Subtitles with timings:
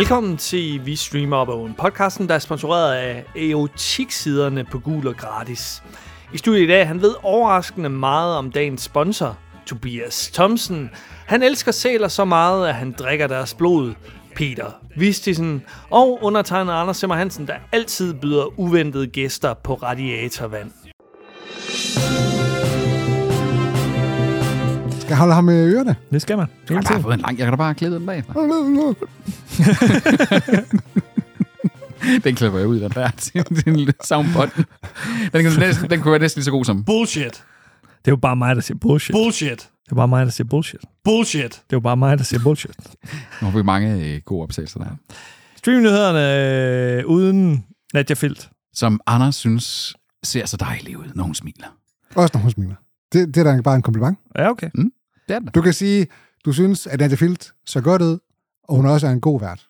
[0.00, 5.16] Velkommen til Vi Streamer Op Own, podcasten, der er sponsoreret af Eotik-siderne på Gul og
[5.16, 5.82] Gratis.
[6.32, 10.90] I studiet i dag, han ved overraskende meget om dagens sponsor, Tobias Thomsen.
[11.26, 13.94] Han elsker sæler så meget, at han drikker deres blod.
[14.36, 20.70] Peter Vistisen og undertegnet Anders Simmer Hansen, der altid byder uventede gæster på radiatorvand.
[25.10, 25.96] Skal jeg holde ham med ørerne?
[26.10, 26.46] Det skal man.
[26.68, 28.16] Jeg har bare fået en lang, jeg kan da bare klæde den bag.
[32.24, 33.10] den klipper jeg ud, den der
[33.66, 34.56] en soundbot.
[35.32, 36.84] Den, kan næsten, den kunne være næsten lige så god som...
[36.84, 37.44] Bullshit.
[37.82, 39.14] Det er jo bare mig, der siger bullshit.
[39.14, 39.70] Bullshit.
[39.84, 40.80] Det er bare mig, der siger bullshit.
[41.04, 41.50] Bullshit.
[41.50, 42.76] Det er jo bare mig, der siger bullshit.
[43.42, 44.90] Nu har vi mange øh, gode optagelser der.
[45.56, 47.64] Streamnyhederne øh, uden
[47.94, 48.50] Nadja Filt.
[48.74, 51.66] Som Anders synes ser så dejlig ud, når hun smiler.
[52.14, 52.74] Også når hun smiler.
[53.12, 54.18] Det, det er da bare en kompliment.
[54.38, 54.70] Ja, okay.
[55.30, 55.48] Det er den.
[55.54, 56.06] Du kan sige,
[56.44, 58.18] du synes, at Nadia Filt så godt ud,
[58.68, 59.66] og hun også er en god vært.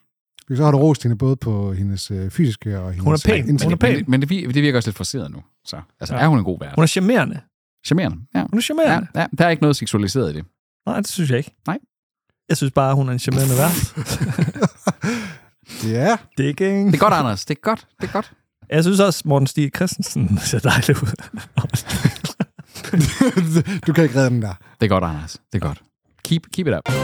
[0.46, 3.04] Fordi Så har du rost hende både på hendes øh, fysiske og hendes...
[3.04, 3.48] Hun er pæn.
[3.48, 3.64] indtægt.
[3.64, 3.94] Hun er pæn.
[3.96, 5.38] Men, men det, det virker også lidt forceret nu.
[5.64, 5.80] Så.
[6.00, 6.20] Altså, Ja.
[6.22, 6.74] er hun en god vært?
[6.74, 7.40] Hun er charmerende.
[7.86, 8.16] Charmerende.
[8.34, 8.44] Ja.
[8.50, 9.08] Hun er charmerende.
[9.14, 10.44] Ja, ja, der er ikke noget seksualiseret i det.
[10.86, 11.56] Nej, det synes jeg ikke.
[11.66, 11.78] Nej.
[12.48, 13.94] Jeg synes bare, hun er en charmerende vært.
[15.86, 16.86] Ja, Digging.
[16.86, 17.44] Det er godt, Anders.
[17.44, 17.86] Det er godt.
[18.00, 18.32] Det er godt.
[18.70, 21.12] Jeg synes også, Morten Stig Christensen ser dejlig ud.
[23.86, 24.54] du kan ikke redde den der.
[24.80, 25.32] Det er godt, Anders.
[25.52, 25.82] Det er godt.
[26.24, 26.94] Keep, keep it up.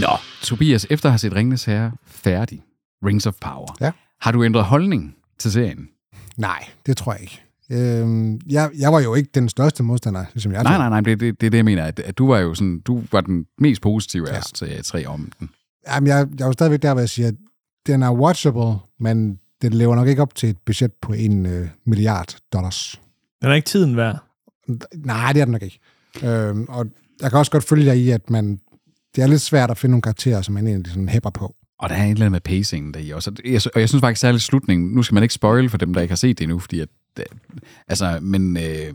[0.00, 0.08] Nå,
[0.42, 2.62] Tobias, efter at have set Ringenes Herre færdig,
[3.06, 3.90] Rings of Power, Ja.
[4.20, 5.88] har du ændret holdning til serien?
[6.36, 7.42] Nej, det tror jeg ikke.
[7.70, 10.78] Øhm, jeg, jeg var jo ikke den største modstander, ligesom jeg Nej, tror.
[10.78, 11.84] nej, nej, det, det, det er det, jeg mener.
[11.84, 14.38] At, at du var jo sådan, du var den mest positive af Ja.
[14.38, 15.50] os tre, tre om den.
[15.88, 17.34] Jamen, jeg, jeg er jo stadigvæk der, hvor jeg siger, at
[17.86, 21.68] den er watchable, men den lever nok ikke op til et budget på en øh,
[21.86, 23.00] milliard dollars.
[23.42, 24.18] Den er ikke tiden værd.
[24.94, 25.78] Nej, det er den nok ikke.
[26.24, 26.86] Øhm, og
[27.20, 28.58] jeg kan også godt følge jer i, at man,
[29.16, 31.54] det er lidt svært at finde nogle karakterer, som man egentlig sådan hæpper på.
[31.78, 33.30] Og der er et eller andet med pacingen der i også.
[33.30, 35.94] Og jeg, og jeg synes faktisk særligt slutningen, nu skal man ikke spoil for dem,
[35.94, 37.24] der ikke har set det endnu, fordi at, øh,
[37.88, 38.94] altså, men øh,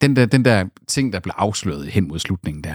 [0.00, 2.74] den, der, den der ting, der blev afsløret hen mod slutningen der,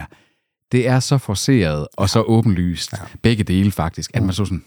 [0.72, 2.98] det er så forceret og så åbenlyst, ja.
[3.22, 4.64] begge dele faktisk, at man så sådan,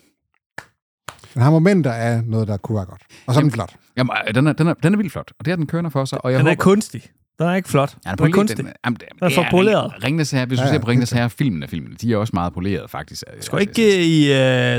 [1.34, 3.02] Den har momenter af noget, der kunne være godt.
[3.26, 3.76] Og så er den flot.
[3.98, 5.92] jamen, øh, den er, den, er, den er vildt flot, og det er den kørende
[5.92, 7.04] for sig, og jeg Den er håber, kunstig.
[7.40, 7.98] Den er ikke flot.
[8.06, 8.58] Ja, Den er kunstig.
[8.58, 9.92] Den, jamen, det- Den er for ja, poleret.
[9.94, 11.96] Ring- Ringenes Herre, hvis du Ja, ser ja, på Ringenes helt Herre, filmen af filmene,
[11.96, 13.24] de er også meget poleret, faktisk.
[13.40, 14.36] Skal ikke i uh,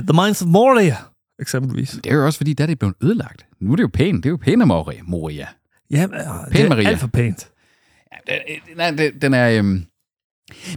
[0.06, 0.96] The Minds of Moria,
[1.40, 1.90] eksempelvis.
[2.04, 3.46] Det er jo også, fordi der er det blevet ødelagt.
[3.60, 4.16] Nu er det jo pænt.
[4.24, 5.00] Det er jo pæne Moria.
[5.02, 5.46] Moria.
[5.90, 6.18] Ja, Pæn
[6.52, 6.88] det er Maria.
[6.88, 7.48] alt for pænt.
[8.28, 8.34] Ja,
[8.76, 9.50] den, den, er, den er...
[9.58, 9.84] Øhm,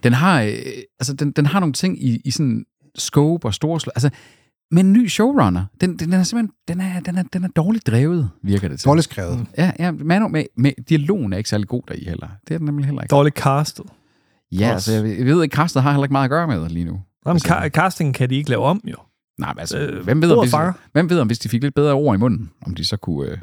[0.03, 0.51] den har, øh,
[0.99, 2.65] altså, den, den har nogle ting i, i sådan
[2.97, 3.79] scope og store...
[3.95, 4.09] Altså,
[4.71, 7.87] med en ny showrunner, den, den er simpelthen den er, den er, den er dårligt
[7.87, 8.87] drevet, virker det til.
[8.87, 9.45] Dårligt skrevet.
[9.57, 12.27] Ja, ja med, med, med, dialogen er ikke særlig god deri heller.
[12.47, 13.11] Det er den nemlig heller ikke.
[13.11, 13.85] Dårligt castet.
[14.51, 16.69] Ja, altså, jeg, ved- jeg ved ikke, castet har heller ikke meget at gøre med
[16.69, 16.91] lige nu.
[17.25, 18.95] Jamen, Altså- ca- castingen kan de ikke lave om, jo.
[19.39, 20.73] Nej, men altså, Øh, hvem, ved, om ordet hvis, fanger.
[20.91, 23.29] hvem ved, om hvis de fik lidt bedre ord i munden, om de så kunne
[23.31, 23.37] øh,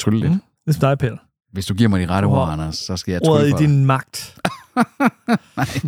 [0.00, 0.32] trylle lidt.
[0.32, 0.40] Mm.
[0.66, 1.16] Ligesom dig, Peter.
[1.52, 3.50] Hvis du giver mig de rette ord, Ord- Anders, så skal jeg Ordet trylle i
[3.50, 3.66] for dig.
[5.56, 5.84] magt.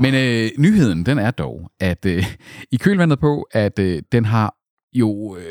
[0.00, 2.24] Men øh, nyheden, den er dog, at øh,
[2.72, 4.54] i kølvandet på, at øh, den har
[4.92, 5.42] jo øh,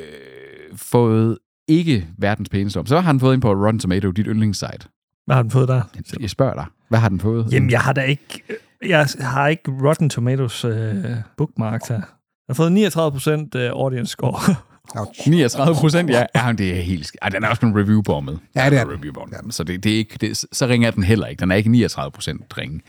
[0.75, 4.87] fået ikke verdens pæneste om, så har den fået ind på Rotten Tomato, dit yndlingssite.
[5.25, 5.81] Hvad har den fået der?
[6.19, 7.53] Jeg spørger dig, hvad har den fået?
[7.53, 8.43] Jamen, jeg har da ikke...
[8.85, 11.05] Jeg har ikke Rotten Tomatoes øh,
[11.37, 11.95] bookmark her.
[11.95, 12.03] Jeg
[12.49, 14.55] har fået 39 procent øh, audience score.
[14.95, 15.27] Ouch.
[15.27, 16.25] 39 procent, ja.
[16.35, 18.37] ja det er helt Ej, den er også en review på med.
[18.55, 18.93] Ja, det er den.
[18.93, 19.51] Review ja.
[19.51, 21.39] Så det, det er ikke, det, så ringer den heller ikke.
[21.39, 22.81] Den er ikke 39 procent ringe.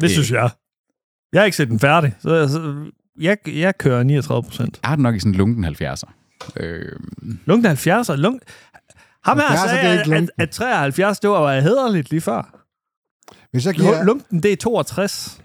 [0.00, 0.50] Det synes jeg.
[1.32, 2.90] Jeg har ikke set den færdig, så, så
[3.20, 4.78] jeg, jeg kører 39 procent.
[4.82, 6.12] Jeg har den nok i sådan en lunken 70'er.
[6.56, 6.92] Øh,
[7.46, 8.12] Lunken 70'er.
[8.12, 8.42] Lunk...
[9.24, 12.66] Ham her 70'er, det er sagde, at, at, at 73, det var hederligt lige før.
[13.50, 15.40] Hvis jeg giver, Lunken, det er 62.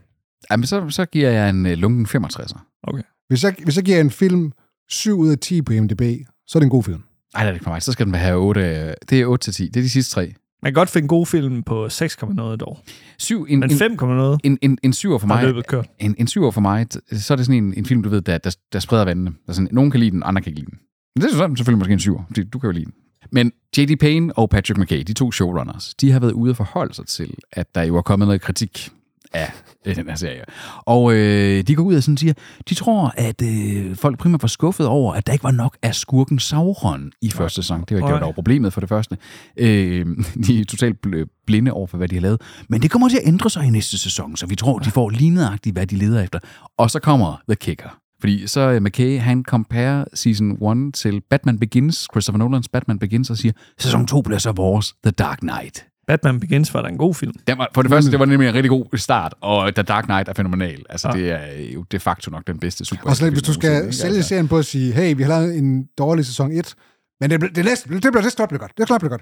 [0.52, 2.82] jamen, så, så giver jeg en øh, lunken 65'er.
[2.84, 3.04] Okay.
[3.28, 4.52] hvis, jeg, hvis jeg giver en film
[4.92, 6.02] 7 ud af 10 på IMDb,
[6.48, 7.02] så er det en god film.
[7.34, 7.82] Nej, det er det ikke for mig.
[7.82, 8.62] Så skal den have 8.
[8.62, 9.68] øh, Det er 8 til 10.
[9.68, 10.34] Det er de sidste tre.
[10.64, 12.80] Man kan godt finde en god film på 6,0 dog.
[13.18, 15.88] 7, en, Men en, 5,0 en, en, en syver for har mig, løbet kørt.
[16.00, 18.38] en, en syver for mig, så er det sådan en, en film, du ved, der,
[18.38, 19.30] der, der spreder vandene.
[19.30, 20.80] Der er sådan, nogen kan lide den, andre kan ikke lide den.
[21.16, 22.94] Men det er så selvfølgelig måske en syver, fordi du kan jo lide den.
[23.32, 24.00] Men J.D.
[24.00, 27.34] Payne og Patrick McKay, de to showrunners, de har været ude og forholde sig til,
[27.52, 28.90] at der jo er kommet noget kritik
[29.34, 29.52] af
[29.86, 30.42] øh, den her serie.
[30.86, 32.34] Og øh, de går ud og sådan siger,
[32.70, 35.96] de tror, at øh, folk primært var skuffet over, at der ikke var nok af
[35.96, 37.84] skurken Sauron i første sæson.
[37.90, 39.18] Det var, det var dog problemet for det første.
[39.58, 40.06] Øh,
[40.48, 42.42] de er totalt bl- blinde over for, hvad de har lavet.
[42.70, 45.10] Men det kommer til at ændre sig i næste sæson, så vi tror, de får
[45.10, 46.40] lige nøjagtigt, hvad de leder efter.
[46.78, 47.98] Og så kommer The Kicker.
[48.20, 53.30] Fordi så uh, McKay, han comparer season 1 til Batman Begins, Christopher Nolans Batman Begins,
[53.30, 55.91] og siger, sæson 2 bliver så vores The Dark Knight.
[56.08, 57.34] Batman Begins var da en god film.
[57.48, 60.04] Den var, for det første, det var nemlig en rigtig god start, og The Dark
[60.04, 60.84] Knight er fænomenal.
[60.90, 61.14] Altså, Ja.
[61.20, 63.10] det er jo de facto nok den bedste super.
[63.10, 65.88] Og så hvis du skal sælge serien på at sige, hey, vi har lavet en
[65.98, 66.74] dårlig sæson 1,
[67.22, 68.72] men det, det, det, næste, det bliver det snart bliver godt.
[68.78, 69.22] Det er klart bliver godt.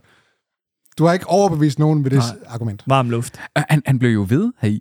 [0.98, 2.28] Du har ikke overbevist nogen med det Nej.
[2.48, 2.84] argument.
[2.88, 3.40] Varm luft.
[3.70, 4.78] Han, han blev jo ved, hey,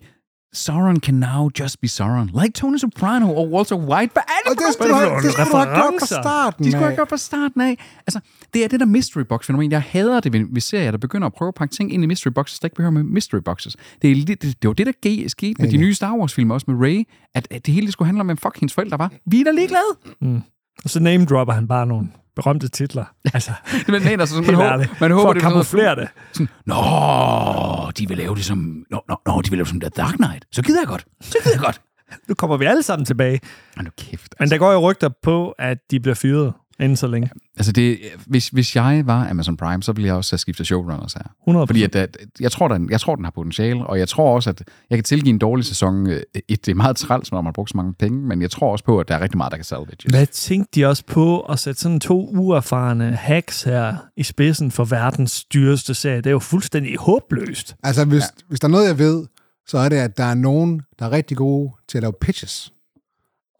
[0.55, 2.31] Sauron can now just be Sauron.
[2.43, 4.13] Like Tony Soprano og Walter White.
[4.13, 5.09] Hvad er Og det det for du noget?
[5.11, 6.65] have, det skulle du have gjort fra starten.
[6.65, 8.01] De skulle have gjort fra starten af.
[8.07, 8.21] Altså,
[8.55, 9.73] det er det der mystery box fænomen.
[9.73, 12.07] Jeg hader det ved, ved serier, der begynder at prøve at pakke ting ind i
[12.07, 13.77] mystery boxes, der ikke behøver med mystery boxes.
[14.03, 16.51] Det, er, lidt- det, det var det, der skete med de nye Star Wars film,
[16.51, 17.05] også med Rey,
[17.35, 19.13] at, at det hele skulle handle om, hvem fuck hendes forældre var.
[19.27, 20.43] Vi er da ligeglade.
[20.85, 23.05] Og så name dropper han bare nogle berømte titler.
[23.35, 23.53] Altså,
[23.89, 26.09] Men, nej, altså, man, håber, man håber, For det at er kamuflere det.
[26.33, 28.59] Sådan, Nå, de vil lave det som...
[28.91, 30.45] Nå, nå, nå, de vil lave det som The Dark Knight.
[30.53, 31.05] Så gider jeg godt.
[31.21, 31.81] Så gider jeg godt.
[32.29, 33.41] Nu kommer vi alle sammen tilbage.
[33.77, 34.35] Men nu kæft.
[34.41, 37.31] Men der går jo rygter på, at de bliver fyret inden så længe.
[37.57, 41.13] Altså, det, hvis, hvis jeg var Amazon Prime, så ville jeg også have skiftet showrunners
[41.13, 41.23] her.
[41.43, 44.35] 100 Fordi at, at, jeg, tror, den, jeg tror, den har potentiale, og jeg tror
[44.35, 46.07] også, at jeg kan tilgive en dårlig sæson.
[46.07, 48.51] øh, Et, det er meget træls, når man har brugt så mange penge, men jeg
[48.51, 50.05] tror også på, at der er rigtig meget, der kan salvages.
[50.09, 54.85] Hvad tænkte de også på at sætte sådan to uerfarne hacks her i spidsen for
[54.85, 56.17] verdens dyreste serie?
[56.17, 57.77] Det er jo fuldstændig håbløst.
[57.83, 58.27] Altså, hvis, ja.
[58.49, 59.27] hvis der er noget, jeg ved,
[59.67, 62.73] så er det, at der er nogen, der er rigtig gode til at lave pitches.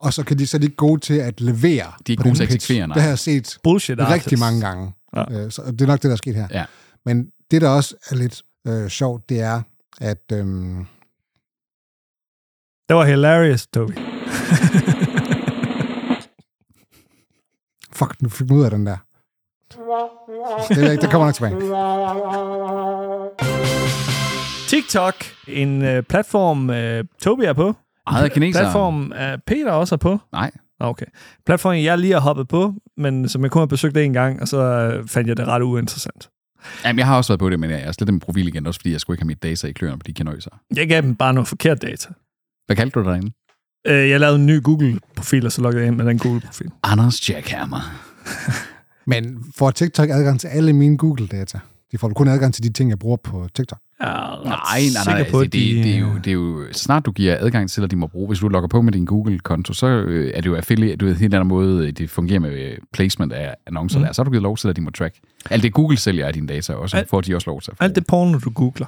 [0.01, 2.15] Og så, kan de, så er de ikke gode til at levere De er ikke
[2.17, 2.93] på gode den til at eksekvere, nej.
[2.93, 4.39] Det har jeg set Bullshit rigtig artists.
[4.39, 4.93] mange gange.
[5.15, 5.23] Ja.
[5.31, 5.49] Ja.
[5.49, 6.47] Så det er nok det, der er sket her.
[6.51, 6.65] Ja.
[7.05, 9.61] Men det, der også er lidt øh, sjovt, det er,
[10.01, 10.23] at...
[10.33, 10.85] Øhm,
[12.89, 13.91] Det var hilarious, Toby.
[17.93, 18.97] fuck, nu fik ud af den der.
[20.69, 21.55] Det, er ikke, det kommer nok tilbage.
[24.67, 25.15] TikTok,
[25.47, 27.73] en øh, platform, øh, Toby er på.
[28.09, 28.63] Ejet af kinesere.
[28.63, 30.19] Platform, øh, Peter også er på.
[30.31, 30.51] Nej.
[30.79, 31.05] Okay.
[31.45, 34.47] Platform, jeg lige har hoppet på, men som jeg kun har besøgt en gang, og
[34.47, 36.29] så øh, fandt jeg det ret uinteressant.
[36.85, 38.79] Jamen, jeg har også været på det, men jeg er slet min profil igen, også
[38.79, 40.51] fordi jeg skulle ikke have mit data i kløerne på de kanøser.
[40.75, 42.09] Jeg gav dem bare noget forkert data.
[42.65, 43.31] Hvad kaldte du dig derinde?
[43.87, 46.71] Øh, jeg lavede en ny Google-profil, og så loggede jeg ind med den Google-profil.
[46.83, 47.81] Anders Jackhammer.
[49.11, 51.59] Men får TikTok adgang til alle mine Google-data?
[51.91, 53.79] De får kun adgang til de ting, jeg bruger på TikTok.
[53.99, 55.17] Er Nej, nej, nej.
[55.17, 57.37] sikker på, altså, at det, de, det, er jo, det er jo, snart du giver
[57.39, 60.31] adgang til, at de må bruge, hvis du logger på med din Google-konto, så øh,
[60.35, 63.33] er det jo affiliate, du ved, helt anden måde, øh, det fungerer med øh, placement
[63.33, 64.05] af annoncer mm.
[64.05, 65.15] der, så har du givet lov til, at de må track.
[65.49, 67.77] Alt det Google sælger af dine data også, Alt- får de også lov til at.
[67.79, 68.85] Alt det porno, du googler.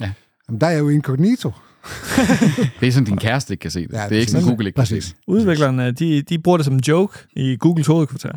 [0.00, 1.52] Jamen, der er jo incognito.
[2.80, 3.92] Det er sådan, din kæreste ikke kan se det.
[3.92, 4.50] Ja, det er ikke sådan, præcis.
[4.50, 5.12] Google ikke kan se Præcis.
[5.12, 5.20] det.
[5.26, 8.32] Udviklerne, de, de bruger det som en joke i Googles hovedkvarter.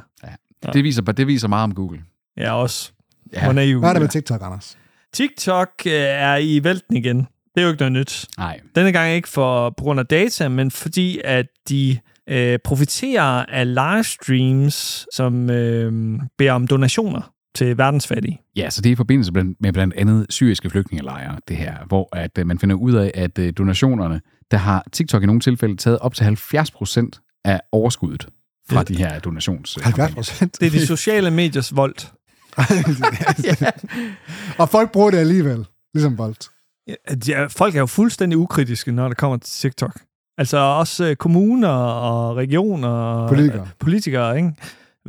[0.73, 1.99] Det viser, det viser meget om Google.
[2.37, 2.91] Ja, også.
[3.33, 3.43] Ja.
[3.43, 3.79] Hvor naiv.
[3.79, 4.77] Hvad er der med TikTok, Anders?
[5.15, 7.17] TikTok øh, er i vælten igen.
[7.17, 8.25] Det er jo ikke noget nyt.
[8.37, 8.59] Nej.
[8.75, 11.97] Denne gang ikke for på grund af data, men fordi at de
[12.29, 18.41] øh, profiterer af livestreams, som øh, beder om donationer til verdens fattige.
[18.55, 22.15] Ja, så det er i forbindelse blandt- med blandt andet syriske flygtningelejre, det her, hvor
[22.15, 24.21] at, øh, man finder ud af, at øh, donationerne,
[24.51, 28.27] der har TikTok i nogle tilfælde taget op til 70 procent af overskuddet
[28.69, 29.77] fra de her donations.
[29.83, 30.57] 70 procent?
[30.59, 31.75] Det er de sociale mediers
[34.59, 36.47] Og folk bruger det alligevel, ligesom Bolt.
[37.27, 39.99] Ja, folk er jo fuldstændig ukritiske, når det kommer til TikTok.
[40.37, 43.61] Altså også øh, kommuner og regioner og Politikere.
[43.61, 44.51] øh, politikere ikke?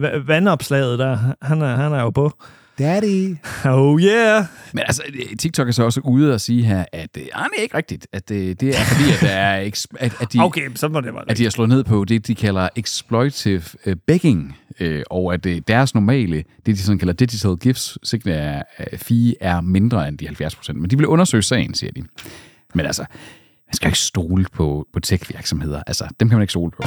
[0.01, 2.33] Va- Vandopslaget der, han er, han er jo på.
[2.79, 3.37] Daddy.
[3.65, 4.45] Oh yeah!
[4.73, 5.03] Men altså,
[5.39, 8.07] TikTok er så også ude og sige her, at øh, ah, det er ikke rigtigt.
[8.13, 11.01] At øh, det er fordi, at, der er eks- at, at, de, Okay, så må
[11.01, 15.03] det være at de har slået ned på det, de kalder exploitive øh, begging, øh,
[15.11, 18.35] og at øh, deres normale, det de sådan kalder digital gifts, øh,
[18.97, 20.81] fee, er mindre end de 70 procent.
[20.81, 22.03] Men de vil undersøge sagen, siger de.
[22.75, 23.03] Men altså,
[23.69, 25.83] man skal ikke stole på, på tech-virksomheder.
[25.87, 26.83] Altså, dem kan man ikke stole på.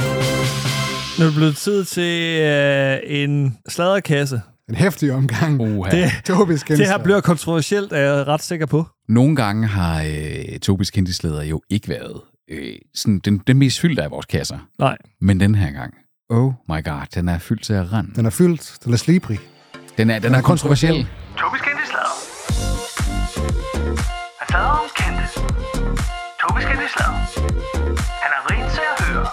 [1.18, 4.40] Nu er det blevet tid til øh, en sladderkasse.
[4.70, 5.60] En hæftig omgang.
[5.60, 5.90] Oha.
[5.90, 8.86] Det, Tobis det her bliver kontroversielt, er jeg ret sikker på.
[9.08, 14.02] Nogle gange har øh, Tobis kendtisleder jo ikke været øh, sådan, den, den mest fyldte
[14.02, 14.58] af vores kasser.
[14.78, 14.96] Nej.
[15.20, 15.94] Men den her gang,
[16.28, 18.10] oh my god, den er fyldt til at rende.
[18.16, 18.72] Den er fyldt.
[18.84, 19.38] Den er slibrig.
[19.98, 21.06] Den er, den er kontroversiel.
[21.38, 22.16] Tobis kendte slader.
[24.40, 25.24] Han slader om kendte.
[26.40, 27.18] Tobis kendte slader.
[28.24, 29.26] Han er rent til at høre.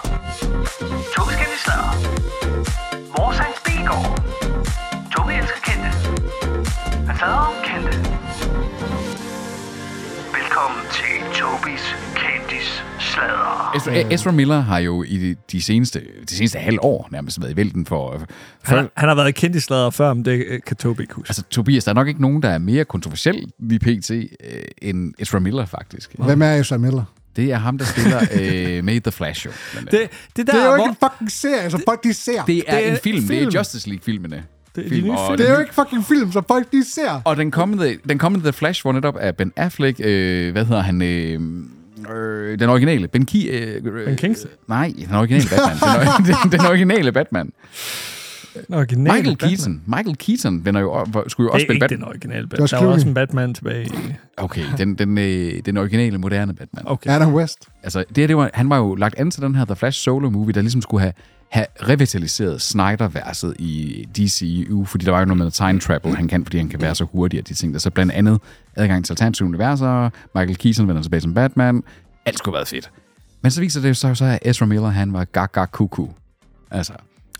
[1.16, 1.90] Tobis kendte slader.
[3.18, 4.47] Vores hans Bilgaard.
[5.68, 7.98] Tobi elsker kendte.
[7.98, 8.48] Han.
[10.34, 13.72] Velkommen til Tobis kendis slader.
[13.76, 17.52] Ezra, Ezra Miller har jo i de, de seneste, de seneste halv år nærmest været
[17.52, 18.10] i vælten for...
[18.18, 18.26] Han,
[18.64, 21.14] for har- han har været kendt i sladder før, men det øh, kan Tobi ikke
[21.14, 21.30] huske.
[21.30, 24.10] altså, Tobias, der er nok ikke nogen, der er mere kontroversiel lige pt.
[24.10, 24.26] Øh,
[24.82, 26.14] end Ezra Miller, faktisk.
[26.18, 27.04] Hvem er Ezra Miller?
[27.36, 29.46] Det er ham, der spiller øh, med i The Flash
[29.76, 29.90] andet.
[29.92, 32.44] Det, det der, Det er jo hvor, ikke en fucking serie, som folk de ser.
[32.44, 33.18] det er det er en film.
[33.20, 33.48] Det film.
[33.48, 34.44] er Justice League-filmene.
[34.78, 35.06] Det er de film.
[35.06, 35.36] nye film.
[35.38, 37.20] Det er jo ikke fucking film, som folk de ser.
[37.24, 40.82] Og den kommende, den kommende The Flash, hvor netop er Ben Affleck, øh, hvad hedder
[40.82, 41.40] han, øh,
[42.16, 44.50] øh, den originale, Ben, Ki, øh, Ben Kingston?
[44.68, 46.06] Nej, den originale Batman.
[46.18, 47.50] den, den, den originale Batman.
[48.68, 49.50] Den originale Michael Batman.
[49.56, 49.82] Keaton.
[49.86, 51.98] Michael Keaton vender jo, skulle jo også Det er spille ikke Batman.
[52.00, 52.68] den originale Batman.
[52.68, 53.90] Der var også en Batman tilbage.
[54.36, 56.82] Okay, den, den, øh, den originale, moderne Batman.
[56.86, 57.10] Okay.
[57.10, 57.68] Adam West.
[57.82, 60.52] Altså, det, det var, han var jo lagt an til den her The Flash solo-movie,
[60.52, 61.12] der ligesom skulle have,
[61.50, 66.44] have revitaliseret Snyder-verset i DCU, fordi der var jo noget med time travel, han kan,
[66.44, 67.78] fordi han kan være så hurtig, og de ting der.
[67.80, 68.40] Så blandt andet
[68.76, 71.82] adgang til alternative universer, Michael Keaton vender tilbage som Batman.
[72.26, 72.90] Alt skulle have været fedt.
[73.42, 76.06] Men så viser det sig så, at Ezra Miller, han var gaga kuku.
[76.70, 76.92] Altså,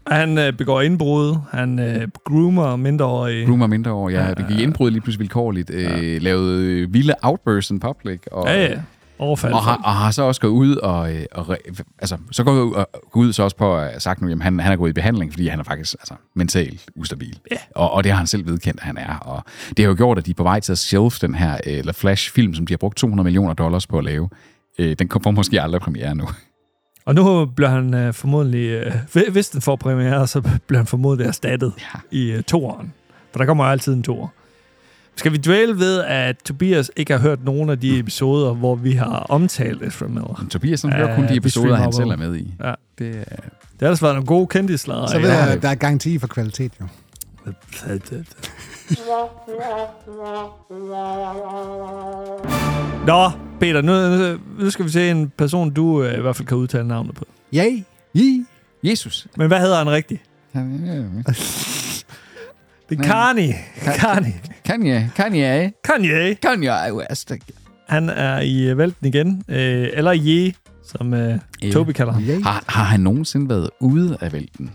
[0.07, 3.47] Han øh, begår indbrud, han øh, groomer mindreårige.
[3.47, 4.11] groomer mindre over.
[4.11, 8.63] Jeg begik indbrud lige pludselig vilkårligt, øh, lavede øh, vilde outbursts in public, og, Ja,
[8.65, 8.81] ja.
[9.19, 9.53] Overfald.
[9.53, 11.57] og, har, og har så også gået ud og, øh, og
[11.99, 14.61] altså, så går ud, og, ud så også på at have sagt nu, jamen han,
[14.61, 17.39] han er gået i behandling, fordi han er faktisk altså, mentalt ustabil.
[17.51, 17.57] Ja.
[17.75, 19.17] Og, og det har han selv vedkendt, at han er.
[19.19, 21.55] Og det har jo gjort, at de er på vej til at shelf den her
[21.55, 24.29] øh, eller Flash-film, som de har brugt 200 millioner dollars på at lave.
[24.79, 26.29] Øh, den kommer måske aldrig premiere nu.
[27.07, 30.87] Og nu bliver han øh, formodentlig, øh, hvi- hvis den får premiere, så bliver han
[30.87, 32.01] formodentlig erstattet Ja.
[32.11, 32.93] i øh, toeren.
[33.33, 34.29] For der kommer jo altid en toer.
[35.19, 38.93] Skal vi dvæle ved, at Tobias ikke har hørt nogen af de episoder, hvor vi
[38.93, 40.37] har omtalt Ezra Miller?
[40.41, 42.55] Men Tobias han Ja, hører kun de episoder, han selv er med i.
[42.65, 42.73] Ja.
[42.99, 45.07] Det, er- Det har ellers været nogle gode kendislader.
[45.07, 46.87] Så ved jeg, der er garanti for kvalitet, jo.
[53.07, 53.93] Nå, Peter, nu,
[54.65, 57.25] nu skal vi se en person, du øh, i hvert fald kan udtale navnet på.
[57.55, 57.83] Yay.
[58.17, 58.45] Yee.
[58.85, 59.27] Jesus.
[59.37, 60.23] Men hvad hedder han rigtigt?
[62.91, 63.55] Det er Kanye.
[63.85, 64.41] Kanye.
[64.65, 66.35] Kanye, Kanye, Kanye.
[66.35, 67.33] Kanye West.
[67.89, 69.43] Han er i øh, vælten igen.
[69.49, 70.53] Øh, eller Ye,
[70.85, 71.71] som øh, Ja.
[71.71, 72.23] Toby kalder ham.
[72.23, 72.43] Yay.
[72.43, 74.71] Har, har han nogensinde været ude af vælten?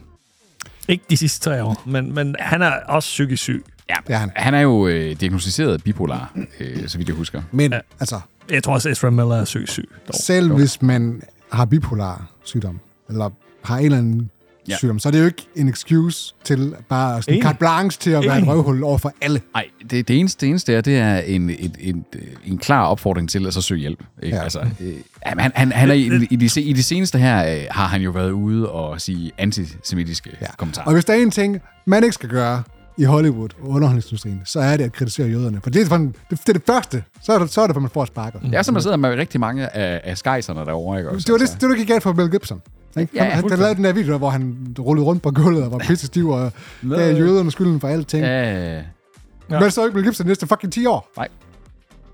[0.87, 3.63] Ikke de sidste tre år, men, men han er også psykisk syg.
[3.89, 4.31] Ja, Det er han.
[4.35, 7.41] han er jo øh, diagnostiseret bipolar, øh, så vidt jeg husker.
[7.51, 7.79] Men Ja.
[7.99, 8.19] altså,
[8.51, 9.89] Jeg tror også, Ezra Miller er psykisk syg.
[10.07, 10.15] Dog.
[10.15, 12.79] selv hvis man har bipolar sygdom,
[13.09, 13.29] eller
[13.63, 14.29] har en eller anden
[14.69, 14.77] Ja.
[14.77, 17.43] sygdom, så er det jo ikke en excuse til bare sådan Enig.
[17.43, 18.49] carte blanche til at være et Enig.
[18.49, 19.41] røvhul over for alle.
[19.53, 22.05] Nej, det, det, eneste, det eneste er, det er en, en, en,
[22.45, 24.03] en klar opfordring til at så søge hjælp.
[24.23, 24.37] Ikke?
[24.37, 24.43] Ja.
[24.43, 24.93] Altså, øh,
[25.25, 28.01] jamen, han, han, han er i, i, de, i de seneste her, øh, har han
[28.01, 30.47] jo været ude og sige antisemitiske ja.
[30.57, 30.85] kommentarer.
[30.87, 32.63] Og hvis der er en ting, man ikke skal gøre
[32.97, 35.59] i Hollywood og underholdningsindustrien, så er det at kritisere jøderne.
[35.63, 37.03] For det er, det, det, er det første.
[37.21, 38.39] Så er det, så er det, for man får sparker.
[38.39, 40.97] Det er som, der sidder med rigtig mange af, af skejserne derovre.
[40.97, 41.09] Ikke?
[41.09, 41.57] Også, Det var det, altså.
[41.61, 42.61] det, det gik galt for Mel Gibson.
[42.97, 43.11] Ikke?
[43.15, 45.77] Ja, han, han, lavede den der video, hvor han rullede rundt på gulvet og var
[45.77, 46.51] pisse stiv og
[46.89, 48.23] gav jøderne skylden for alting.
[48.23, 48.75] Ja.
[48.75, 48.81] Ja,
[49.49, 49.59] Ja.
[49.59, 51.11] Men så ikke Mel Gibson de næste fucking 10 år.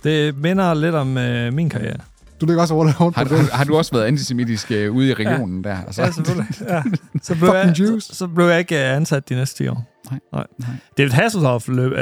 [0.04, 1.98] Det minder lidt om øh, min karriere.
[2.42, 3.40] Du ligger også rundt rundt har, på det.
[3.40, 5.70] har, har du også været antisemitisk øh, ude i regionen ja.
[5.70, 5.78] der?
[5.86, 6.48] Altså, Ja, selvfølgelig.
[6.70, 6.84] Ja.
[7.22, 9.84] Så, blev jeg, Fucking så, så blev jeg ikke øh, ansat de næste 10 år.
[10.12, 10.44] Nej.
[10.60, 10.70] Nej.
[10.98, 11.98] David Hasselhoff løb, øh,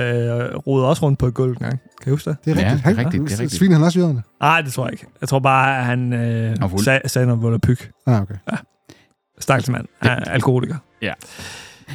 [0.55, 1.79] rodede også rundt på et gulv en gang.
[2.03, 2.37] Kan I huske det?
[2.45, 2.85] Det er Ja, rigtigt.
[2.85, 3.59] det er rigtigt, det er rigtigt.
[3.59, 4.23] Sviner han også jøderne?
[4.41, 5.05] Nej, det tror jeg ikke.
[5.21, 7.91] Jeg tror bare, at han øh, sag, sagde noget volapyk.
[8.05, 8.35] Ah, okay.
[9.39, 9.85] Stakkels mand.
[10.01, 10.75] Han er alkoholiker.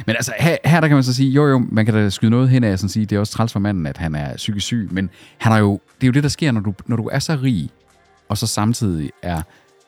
[0.07, 2.31] Men altså, her, her der kan man så sige, jo jo, man kan da skyde
[2.31, 4.65] noget hen af, sådan sige, det er også træls for manden, at han er psykisk
[4.65, 7.09] syg, men han har jo, det er jo det, der sker, når du, når du
[7.11, 7.69] er så rig,
[8.29, 9.41] og så samtidig er,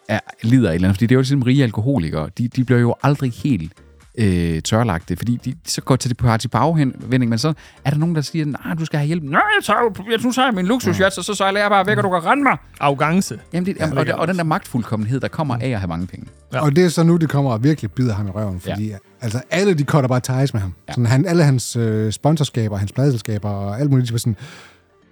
[0.10, 2.64] er lider af et eller andet, fordi det er jo ligesom rige alkoholikere, de, de
[2.64, 3.72] bliver jo aldrig helt
[4.18, 7.54] øh, tørlagte, fordi de så går til det på til bagvending, men så
[7.86, 9.24] er der nogen, der siger, nej, du skal have hjælp.
[9.24, 11.88] Nej, jeg tager, jo- jeg, nu tager jeg min luksusjat, og så sejler jeg bare
[11.88, 12.58] væk, og du kan rende mig.
[12.80, 13.40] Arrogance.
[13.54, 16.28] Jamen, det, jamen, og, og, den der magtfuldkommenhed, der kommer af at have mange penge.
[16.54, 16.60] Ja.
[16.62, 18.98] Og det er så nu, det kommer og virkelig bider ham i røven, fordi ja.
[19.22, 20.74] altså, alle de cutter bare ties med ham.
[20.88, 20.94] Ja.
[20.94, 24.36] Sådan, han, alle hans øh, sponsorskaber, hans pladeselskaber og alt muligt, de var sådan,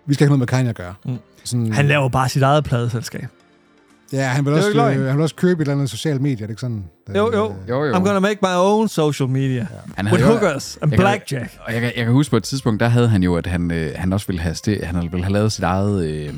[0.06, 0.94] vi skal ikke have noget med Kanye at gøre.
[1.06, 1.18] Mm.
[1.44, 3.28] Sådan, Han laver bare sit eget pladeselskab.
[4.14, 6.48] Ja, han vil, også, øh, han vil også købe et eller andet socialt medie, er
[6.48, 6.84] det ikke sådan?
[7.16, 7.50] Jo, jo.
[7.50, 7.94] Øh, Jo, jo.
[7.94, 9.56] I'm gonna make my own social media.
[9.56, 9.66] Ja.
[9.96, 11.52] Han With jo- hookers and Jeg kan- blackjack.
[11.68, 13.72] Og jeg kan, jeg kan huske på et tidspunkt, der havde han jo, at han,
[13.72, 16.34] øh, han også ville have, sti- han ville have lavet sit eget øh,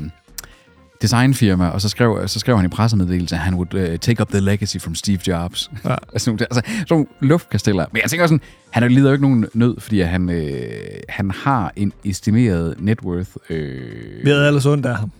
[1.02, 4.28] designfirma, og så skrev, så skrev han i pressemeddelelse, at han would uh, take up
[4.28, 5.70] the legacy from Steve Jobs.
[5.84, 5.90] Ja.
[6.12, 7.86] altså, altså, sådan nogle luftkasteller.
[7.92, 10.52] Men jeg tænker også sådan, han lider jo ikke nogen nød, fordi at han, øh,
[11.08, 15.10] han har en estimeret net worth, øh, Vi havde ellers ondt af ham.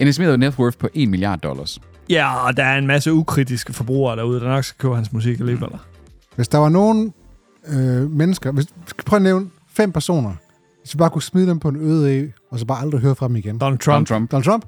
[0.00, 1.80] En estimeret net worth på 1 milliard dollars.
[2.10, 5.40] Ja, og der er en masse ukritiske forbrugere derude, der nok skal købe hans musik
[5.40, 5.68] alligevel.
[6.36, 7.14] Hvis der var nogen
[7.68, 8.66] øh, mennesker, hvis,
[9.06, 10.32] prøv at nævne fem personer,
[10.82, 13.14] hvis vi bare kunne smide dem på en øde ø, og så bare aldrig høre
[13.14, 13.58] fra dem igen.
[13.58, 14.06] Donald Trump.
[14.08, 14.30] Trump.
[14.30, 14.64] Donald Trump,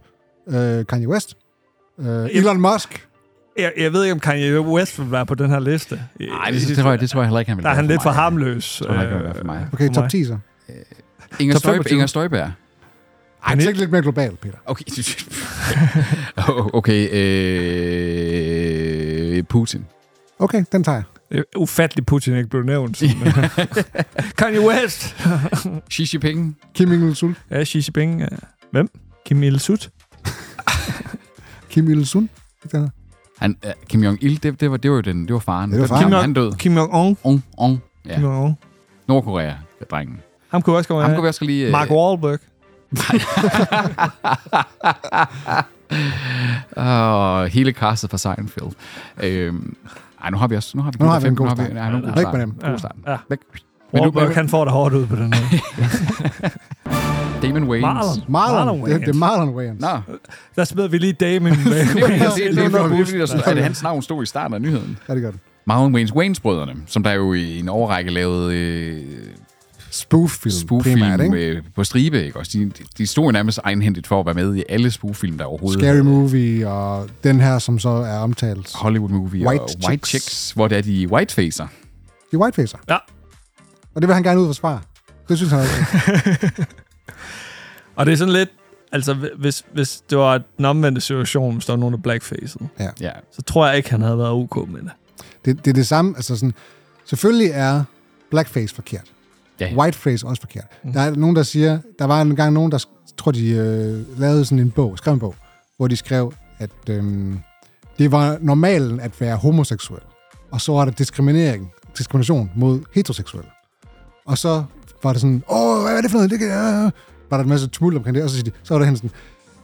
[0.49, 1.37] øh, Kanye West,
[1.99, 3.09] øh, Elon Musk,
[3.59, 5.95] Jeg, jeg ved ikke, om Kanye West vil være på den her liste.
[6.21, 7.87] Nej, det, det, tror jeg, det tror jeg heller ikke, han vil Der er han
[7.87, 8.15] lidt for mig.
[8.15, 8.79] harmløs.
[8.85, 9.67] tror jeg ikke, han vil være for mig.
[9.73, 10.11] okay, For top mig.
[10.11, 10.39] 10 så.
[11.41, 11.95] Inger, Top Støjberg, 25.
[11.97, 12.51] Inger Støjberg.
[13.47, 14.59] Ej, tænk lidt mere globalt, Peter.
[14.67, 14.85] Okay.
[16.79, 17.09] okay,
[19.39, 19.85] øh, Putin.
[20.39, 21.05] Okay, den tager jeg.
[21.33, 22.97] Det er ufatteligt, Putin ikke blev nævnt.
[22.97, 23.49] Som, øh,
[24.39, 25.17] Kanye West.
[25.93, 26.57] Xi Jinping.
[26.75, 27.37] Kim Il-sung.
[27.51, 28.21] ja, Xi Jinping.
[28.21, 28.27] ja.
[28.71, 28.89] Hvem?
[29.27, 29.91] Kim Il-sut.
[31.71, 32.31] Kim Il-sung.
[32.65, 32.91] Ikke?
[33.39, 35.73] Han, uh, Kim Jong-il, det, det, var, det var jo den, det var faren.
[35.73, 36.03] Det var faren.
[36.05, 36.53] Kim, han døde.
[36.59, 37.17] Kim Jong-un.
[37.25, 37.83] On, on.
[38.07, 38.15] Ja.
[38.15, 38.55] Kim Jong-un.
[39.09, 39.55] Nordkorea,
[39.91, 40.21] drengen.
[40.49, 41.71] Ham kunne også komme Ham kunne også lige...
[41.71, 42.39] Mark Wahlberg.
[46.77, 48.73] Og hele castet fra Seinfeld.
[49.23, 49.77] Øhm,
[50.25, 50.73] ej, nu har vi også...
[50.77, 51.69] Nu har vi, Nu har vi en god nu har start.
[51.69, 52.33] ja, nu har vi en god Væk start.
[52.35, 52.55] med dem.
[52.63, 52.95] God start.
[53.07, 53.17] Ja.
[53.31, 53.39] Væk.
[53.93, 55.59] Men nu, Wahlberg, han får det hårdt ud på den her.
[57.43, 57.83] Damon Wayans.
[57.83, 58.23] Marlon.
[58.29, 58.67] Marlon.
[58.81, 59.81] Marlon Det, det er Marlon Wayans.
[59.81, 59.89] Nå,
[60.57, 61.55] Der smider vi lige Damon med.
[61.55, 64.99] det var lige det det stod, at hans navn stod i starten af nyheden.
[65.09, 65.41] Ja, det gør den.
[65.67, 69.03] Marlon Wayans Wayans-brødrene, som der jo i en overrække lavede øh,
[69.93, 71.37] Spoof-film, spoof-film primært, ikke?
[71.57, 72.25] øh, på stribe.
[72.25, 72.39] Ikke?
[72.39, 75.45] Også de, de, de stod nærmest egenhændigt for at være med i alle spoof-film, der
[75.45, 78.73] overhovedet Scary Movie, og den her, som så er omtalt.
[78.75, 79.89] Hollywood Movie White og Chicks.
[79.89, 81.67] White Chicks, hvor det er de whitefacer.
[82.33, 82.79] De whitefacer.
[82.89, 82.97] Ja.
[83.95, 84.85] Og det vil han gerne ud for svar.
[85.29, 85.75] Det synes han også.
[87.97, 88.51] Og det er sådan lidt...
[88.93, 92.69] Altså, hvis, hvis det var den omvendte situation, hvis der var nogen, der blackfacede,
[93.01, 93.11] Ja.
[93.33, 94.91] så tror jeg ikke, han havde været ok med det.
[95.45, 96.13] det, det er det samme.
[96.17, 96.55] Altså sådan,
[97.05, 97.85] selvfølgelig er
[98.31, 99.05] blackface forkert.
[99.61, 99.77] Ja, ja.
[99.77, 100.65] Whiteface også forkert.
[100.95, 101.79] Der er nogen, der siger...
[101.99, 102.85] Der var en gang nogen, der
[103.17, 105.35] tror, de øh, lavede sådan en bog, skrev en bog,
[105.77, 107.39] hvor de skrev, at øhm,
[107.99, 110.01] det var normalen at være homoseksuel.
[110.51, 113.51] Og så var der diskriminering, diskrimination mod heteroseksuelle.
[114.27, 114.65] Og så
[115.03, 116.31] var det sådan, åh, hvad er det for noget?
[116.31, 116.91] Det kan, øh.
[117.31, 118.97] Var der en masse tumult omkring det, og så, siger de, så var der hen
[118.97, 119.11] sådan,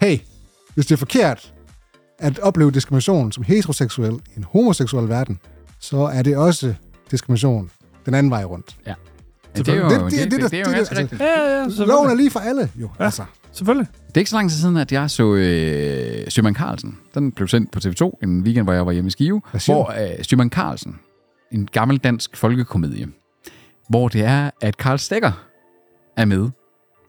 [0.00, 0.18] hey,
[0.74, 1.54] hvis det er forkert
[2.18, 5.38] at opleve diskrimination som heteroseksuel i en homoseksuel verden,
[5.78, 6.74] så er det også
[7.10, 7.70] diskrimination
[8.06, 8.76] den anden vej rundt.
[8.86, 8.94] Ja,
[9.56, 11.20] det er jo, Det- det, det- det, det- det, det er jo ganske altså- rigtigt.
[11.20, 12.90] Ja, ja, Loven er lige for alle, jo.
[12.98, 13.04] Ja.
[13.04, 13.22] Altså.
[13.52, 13.88] selvfølgelig.
[14.08, 16.98] Det er ikke så lang tid siden, at jeg så øh, Styrman Carlsen.
[17.14, 19.42] Den blev sendt på TV2 en weekend, hvor jeg var hjemme i Skive.
[19.66, 20.98] Hvor øh, Styrman Carlsen,
[21.52, 23.06] en gammel dansk folkekomedie,
[23.88, 25.32] hvor det er, at Karl Stegger
[26.16, 26.48] er med.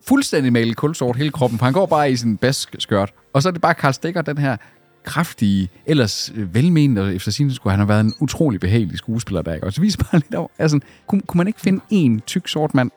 [0.07, 3.13] Fuldstændig malet kulsort hele kroppen, for han går bare i sin baskskørt.
[3.33, 4.57] Og så er det bare Karl Stegger, den her
[5.03, 9.41] kraftige, ellers øh, velmenende, og efter sin skulle han have været en utrolig behagelig skuespiller
[9.41, 9.53] der.
[9.53, 9.67] Ikke?
[9.67, 12.73] Og så viser bare lidt over, altså, kunne, kunne man ikke finde en tyk sort
[12.73, 12.91] mand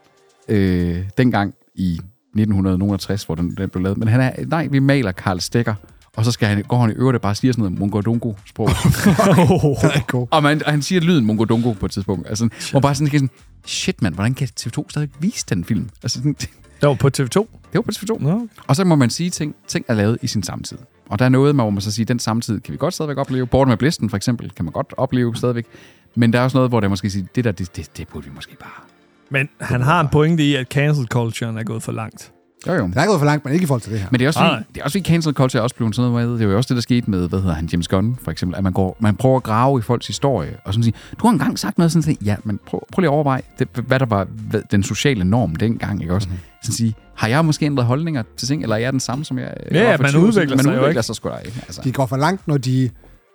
[0.49, 3.99] øh, dengang i 1960, hvor den, den blev lavet.
[3.99, 5.75] Men han er, nej, vi maler Karl Stegger,
[6.17, 8.69] og så skal han, går han i øvrigt og bare siger sådan noget mongodongo-sprog.
[9.95, 10.27] Det god.
[10.31, 12.29] og, man, og han siger lyden mongodongo på et tidspunkt.
[12.29, 13.31] Altså, hvor bare sådan, sådan,
[13.67, 15.89] shit mand, hvordan kan TV2 stadig vise den film?
[16.03, 17.47] Altså, sådan, det Det var på TV2.
[17.75, 18.23] var på TV2.
[18.23, 18.49] Nå.
[18.67, 20.79] Og så må man sige, ting, ting er lavet i sin samtid.
[21.13, 23.47] Og der er noget, hvor man så siger, den samtid kan vi godt stadigvæk opleve.
[23.47, 25.67] Borten med Blisten for eksempel, kan man godt opleve stadigvæk.
[26.15, 28.25] Men der er også noget, hvor der måske siger, det der, det, det, det burde
[28.25, 28.85] vi måske bare.
[29.31, 32.33] Men han har en pointe i, at cancel culturen er gået for langt.
[32.67, 32.87] Jo, jo.
[32.87, 34.07] Det er gået for langt, men ikke i forhold til det her.
[34.11, 34.63] Men det er også fordi, nej.
[34.75, 36.57] det er også fordi cancel culture er også blevet sådan noget med, det er jo
[36.57, 38.97] også det, der skete med, hvad hedder han, James Gunn, for eksempel, at man, går,
[39.01, 41.93] man prøver at grave i folks historie, og sådan sige, du har engang sagt noget
[41.93, 44.83] sådan set, ja, men prøv, prøv lige at overveje, det, hvad der var hvad, den
[44.83, 46.29] sociale norm dengang, ikke også?
[46.29, 46.35] Mhm.
[46.35, 46.63] Mm-hmm.
[46.63, 49.39] Sådan sige, har jeg måske ændret holdninger til ting, eller er jeg den samme, som
[49.39, 50.59] jeg Ja, for man 20 år udvikler siden?
[50.59, 51.03] sig man jo udvikler ikke.
[51.03, 51.61] sig sgu da ikke.
[51.67, 51.81] Altså.
[51.85, 52.91] De går for langt, når de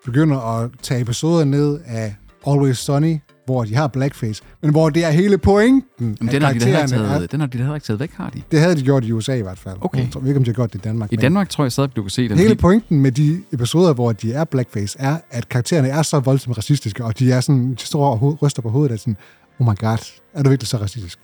[0.05, 2.15] begynder at tage episoder ned af
[2.47, 3.15] Always Sunny,
[3.47, 5.85] hvor de har blackface, men hvor det er hele pointen,
[6.19, 8.11] Men at den har, de karaktererne er, taget, den har de heller ikke taget væk,
[8.13, 8.41] har de?
[8.51, 9.77] det havde de gjort i USA i hvert fald.
[9.81, 9.99] Okay.
[10.03, 11.11] Jeg tror ikke, om de har gjort det i Danmark.
[11.11, 12.37] I men Danmark tror jeg stadig, du kan se den.
[12.37, 16.19] Hele fordi- pointen med de episoder, hvor de er blackface, er, at karaktererne er så
[16.19, 19.17] voldsomt racistiske, og de er sådan, de står og ryster på hovedet, at sådan,
[19.59, 19.97] oh my god,
[20.33, 21.19] er du virkelig så racistisk?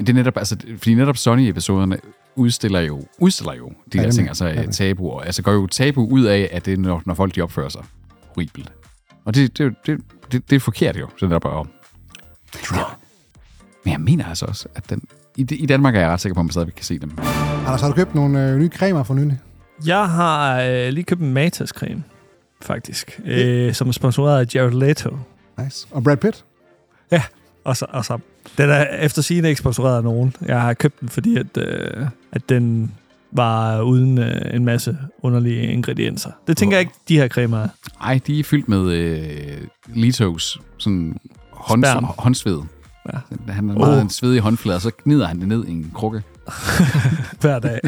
[0.00, 1.96] Det er netop, altså, fordi netop Sony-episoderne
[2.36, 4.74] udstiller jo, udstiller jo de Ja, der ting, altså ja, det.
[4.74, 5.20] tabuer.
[5.20, 7.82] Altså går jo tabu ud af, at det er, når, når folk de opfører sig
[8.34, 8.72] horribelt.
[9.28, 10.00] Og det, det, det,
[10.32, 11.68] det, det er forkert jo, så det er bare om.
[13.84, 15.02] Men jeg mener altså også, at den,
[15.36, 17.12] i, i Danmark er jeg ret sikker på, at man stadigvæk kan se dem.
[17.66, 19.38] Anders, har du købt nogle øh, nye cremer for nylig?
[19.86, 22.02] Jeg har øh, lige købt en Matas-creme,
[22.62, 25.18] faktisk, øh, som er sponsoreret af Jared Leto.
[25.58, 25.86] Nice.
[25.90, 26.44] Og Brad Pitt?
[27.64, 28.18] Og så, og så,
[28.58, 30.36] den er efter sigende ikke sponsoreret af nogen.
[30.46, 32.94] Jeg har købt den, fordi at, øh, at den
[33.32, 36.30] var uden øh, en masse underlige ingredienser.
[36.46, 37.68] Det tænker jeg ikke, de her cremer er.
[38.00, 39.58] Ej, de er fyldt med øh,
[39.94, 41.16] Litos sådan
[41.50, 42.04] hånd, Sperm.
[42.04, 42.60] håndsved.
[43.12, 43.18] Ja.
[43.52, 44.02] Han er meget Oh.
[44.02, 46.22] en svedig håndflade, og så gnider han det ned i en krukke.
[47.40, 47.80] hver dag.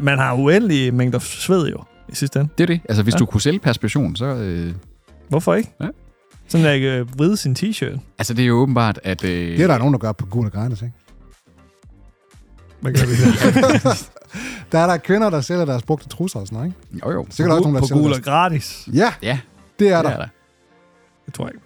[0.00, 2.50] Man har uendelige mængder sved jo, i sidste ende.
[2.58, 2.80] Det er det.
[2.88, 3.18] Altså, hvis Ja.
[3.18, 4.24] du kunne sælge perspiration, så...
[4.24, 4.72] Øh,
[5.28, 5.70] Hvorfor ikke?
[5.80, 5.86] Ja.
[6.48, 7.98] Sådan at jeg kan vride sin t-shirt.
[8.18, 9.24] altså, det er jo åbenbart, at...
[9.24, 10.94] Øh, Det er der nogen, der gør på og gratis, ikke?
[12.90, 13.94] Hvad gør vi der?
[14.72, 17.06] Der er der kvinder, der sælger deres brugte trusser og sådan noget, ikke?
[17.06, 17.26] Jo, jo.
[17.30, 18.20] Sikkert også nogen, der på sælger deres...
[18.24, 18.88] gratis.
[18.92, 19.38] Ja, Ja,
[19.78, 20.10] det er det der.
[20.10, 20.26] er der.
[21.26, 21.62] Det tror jeg ikke.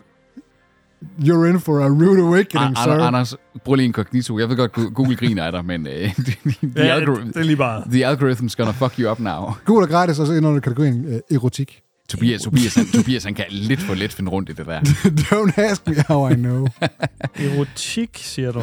[1.32, 2.92] You're in for a rude awakening, An- sir.
[2.92, 4.38] An- Anders, brug lige incognito.
[4.38, 6.12] Jeg ved godt, Google griner af dig, men uh, the,
[6.44, 7.82] the, Ja, algor- det er lige bare.
[7.90, 9.52] the algorithm's gonna fuck you up now.
[9.64, 11.80] Gul og gratis, og så ind under kategorien øh, erotik.
[12.08, 14.80] Tobias, Tobias, han, Tobias, han kan lidt for let finde rundt i det der.
[15.32, 16.66] Don't ask me how I know.
[17.44, 18.62] Erotik, siger du.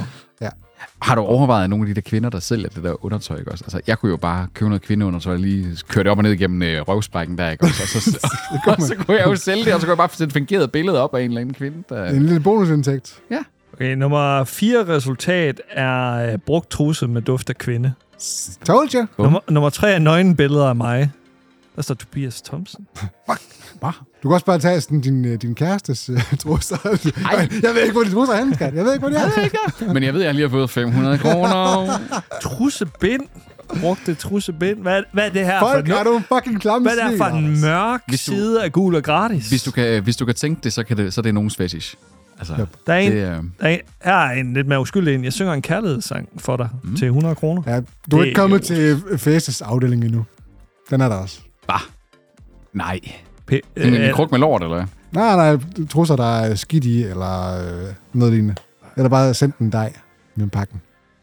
[1.02, 3.64] Har du overvejet nogle af de der kvinder, der sælger det der undertøj, ikke også?
[3.64, 6.32] Altså, jeg kunne jo bare købe noget kvindeundertøj og lige køre det op og ned
[6.32, 7.82] igennem øh, røvsprækken der, ikke også?
[7.84, 8.28] Og så,
[8.68, 10.34] og, og så kunne jeg jo sælge det, og så kunne jeg bare få et
[10.34, 12.06] fingeret billede op af en eller anden kvinde, der...
[12.06, 13.20] En lille bonusindtægt.
[13.74, 17.94] Okay, nummer fire resultat er øh, brugt trusse med duft af kvinde.
[18.66, 19.06] Told you.
[19.24, 21.12] Nummer, nummer tre er nøgenbilleder af mig.
[21.78, 22.88] Der står Tobias Thompson.
[23.80, 23.92] Hva?
[24.24, 26.78] Du kan også bare tage sådan din, øh, din kærestes uh, trusser.
[27.64, 28.74] Jeg ved ikke, hvor de trusser er skat.
[28.74, 29.24] Jeg ved ikke, hvor de
[29.88, 29.94] er.
[29.94, 31.88] Men jeg ved, jeg lige har fået 500 kroner.
[32.42, 33.22] Trussebind.
[33.82, 34.82] Brugte trussebind.
[34.82, 37.26] Hvad, hvad er det her Folk for er du fucking klamme Hvad er det her
[37.30, 39.50] for en mørk Hvis du- side af gul og gratis?
[39.50, 41.56] Hvis du kan, hvis du kan tænke det, så, kan det, så er det nogens
[41.56, 41.96] fetish.
[42.40, 42.68] Altså, Yep.
[42.88, 45.24] der er en, det, øh, der er en, her er en lidt mere uskyldig en.
[45.24, 46.96] Jeg synger en kærlighedssang for dig mm.
[46.96, 47.62] til 100 kroner.
[47.68, 47.80] Ja,
[48.12, 50.26] du er Det ikke kommet er til Faces afdeling endnu.
[50.90, 51.40] Den er der også.
[52.74, 53.00] Nej.
[53.52, 54.86] P- En, øh, en kruk med lort, eller hvad?
[55.12, 55.58] Nej, nej,
[55.90, 58.56] trusser, der er skidt i, eller øh, noget lignende.
[58.98, 59.94] Eller bare sendt en dej
[60.36, 60.82] med pakken.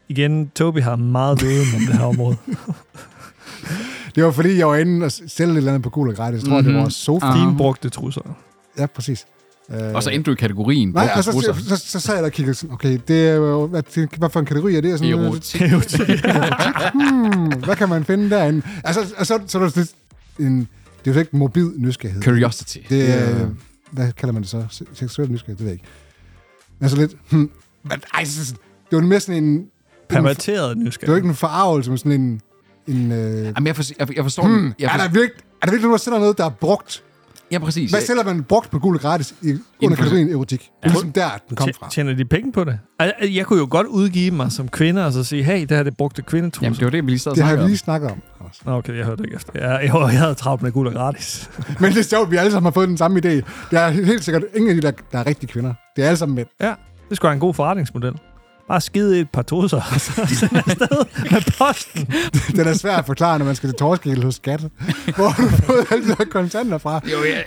[0.08, 2.36] igen, Toby har meget viden om det her område.
[4.14, 6.40] Det var fordi, jeg var inde og sælge et eller andet på gul og gratis.
[6.42, 6.64] Jeg tror, mm-hmm.
[6.64, 6.82] det Mhm.
[6.82, 7.26] var sofa.
[7.26, 7.38] Ah.
[7.38, 8.20] Dine brugte trusser.
[8.78, 9.26] Ja, præcis.
[9.70, 10.88] Øh, Og så endte du i kategorien.
[10.88, 11.52] Nej, og så, trusser.
[11.54, 14.08] så, så, så sad jeg der og kiggede sådan, okay, det er jo, hvad, det,
[14.18, 14.98] hvad for en kategori er det?
[14.98, 15.60] Sådan, øh, Erotik.
[16.94, 18.62] hmm, hvad kan man finde derinde?
[18.84, 19.90] Altså, og så, så lidt
[20.38, 20.58] en,
[21.04, 22.22] det er jo ikke mobil nysgerrighed.
[22.22, 22.78] Curiosity.
[22.88, 23.46] Det er, Ja.
[23.90, 24.64] hvad kalder man det så?
[24.70, 25.84] Se- Seksuel nysgerrighed, det ved jeg ikke.
[26.78, 27.50] Men så lidt, hmm,
[27.82, 28.24] men, ej,
[28.90, 29.66] det var mere sådan en,
[30.08, 32.40] Perverteret det var ikke en forarvelse, men sådan en,
[32.86, 34.72] en øh, Jamen, jeg, forstår, jeg, jeg forstår hmm.
[34.78, 37.04] Jeg er, forstår, der virkelig, er der virkelig nogen, der sælger noget, der er brugt?
[37.54, 37.90] Ja, præcis.
[37.90, 40.70] Hvad sælger man brugt på gul gratis i, under kategorien erotik?
[40.82, 41.88] Er ligesom der, den kom fra.
[41.90, 42.78] Tjener de penge på det?
[42.98, 45.82] Altså, Jeg kunne jo godt udgive mig som kvinde og så sige, hey, det her
[45.82, 46.64] det brugte kvindetrusser.
[46.66, 47.68] Jamen, det var det, vi lige sad og Det har snakkede vi om.
[47.68, 48.22] lige snakket om.
[48.64, 49.52] Nå, okay, jeg hørte ikke efter.
[49.54, 51.50] Jeg, jeg, jeg havde travlt med guld og gratis.
[51.80, 53.28] Men det er sjovt, vi alle sammen har fået den samme idé.
[53.28, 55.74] Det er helt sikkert ingen af de, der, der er rigtige kvinder.
[55.96, 56.46] Det er alle sammen mænd.
[56.60, 56.74] Ja,
[57.08, 58.14] det skulle være en god forretningsmodel.
[58.68, 62.12] Bare skide et par trusser, og så sende afsted med posten.
[62.56, 64.60] Den er svær at forklare, når man skal til torskæld hos skat.
[65.16, 67.00] Hvor har du fået alle de der kontanter fra?
[67.12, 67.44] Jo, jeg,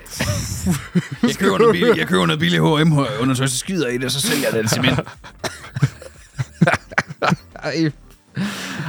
[1.24, 4.12] jeg, køber noget billigt, jeg køber noget billigt H&M undertøj, så skider i det, og
[4.12, 4.98] så sælger jeg det til mænd.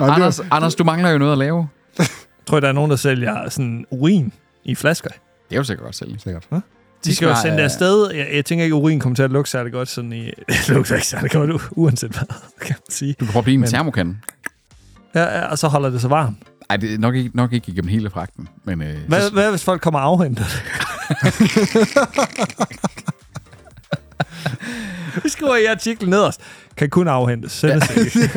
[0.00, 1.68] Anders, Anders, du mangler jo noget at lave.
[2.46, 4.32] Tror jeg, der er nogen, der sælger sådan urin
[4.64, 5.10] i flasker.
[5.10, 5.18] Det
[5.50, 6.18] er jo sikkert godt sælge.
[6.18, 6.46] sikkert.
[7.04, 8.10] De skal jo sende det afsted.
[8.14, 10.24] Jeg, jeg tænker ikke, at urin kommer til at lugte særlig godt sådan i...
[10.48, 12.22] Det lugter ikke særlig godt, u- uanset hvad,
[12.66, 13.14] kan man sige.
[13.20, 14.16] Du kan prøve at blive en Men- termokande.
[15.14, 16.36] Ja, ja, og så holder det sig varmt.
[16.70, 18.48] Ej, det er nok ikke, nok ikke igennem hele fragten.
[18.64, 20.38] Men, øh, Hvad, så, hvad hvis folk kommer det?
[25.24, 26.40] Vi skriver i artiklen nederst.
[26.76, 27.52] Kan kun afhentes.
[27.52, 28.30] Sendes ikke.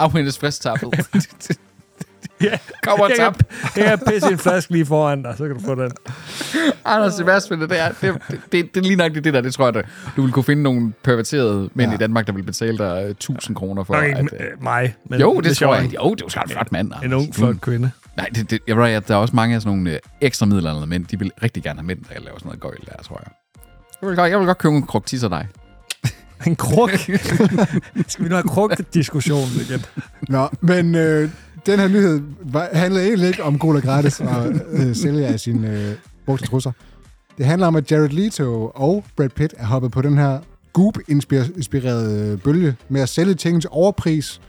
[0.00, 1.06] afhentes fristappet.
[2.42, 3.36] Ja, Kom og tap.
[3.74, 5.90] kan, jeg kan pisse en flaske lige foran dig, så kan du få den.
[6.84, 9.54] Anders, det værste det, det er, det, det, det, det lige nok det der, det
[9.54, 9.84] tror jeg,
[10.16, 11.94] du vil kunne finde nogle perverterede mænd Ja.
[11.94, 13.94] i Danmark, der vil betale dig øh, 1000 kroner for.
[13.94, 14.94] Nok at, ikke øh, øh, mig.
[15.10, 15.84] Men jo, det, er tror jeg.
[15.84, 16.86] Jo, det er jo en flot mand.
[16.88, 17.22] En Anders.
[17.26, 17.90] ung, flot kvinde.
[18.16, 20.46] Nej, det, det, jeg ved, at der er også mange af sådan nogle øh, ekstra
[20.46, 21.06] middelalderne mænd.
[21.06, 23.32] De vil rigtig gerne have mænd, der laver sådan noget gøjl der, tror jeg.
[24.02, 25.46] Jeg vil godt, jeg vil godt købe en kruk tisser dig.
[26.46, 26.90] En kruk.
[28.08, 29.84] Skal vi nu have kruk-diskussionen igen?
[30.28, 31.30] Nå, men øh,
[31.66, 35.70] den her nyhed var, handlede egentlig ikke om og gratis og øh, sælge af sine
[35.70, 35.94] øh,
[36.26, 36.72] brugte trusser.
[37.38, 40.38] Det handler om, at Jared Leto og Brad Pitt er hoppet på den her
[40.72, 44.40] Goop-inspirerede bølge med at sælge ting til overpris,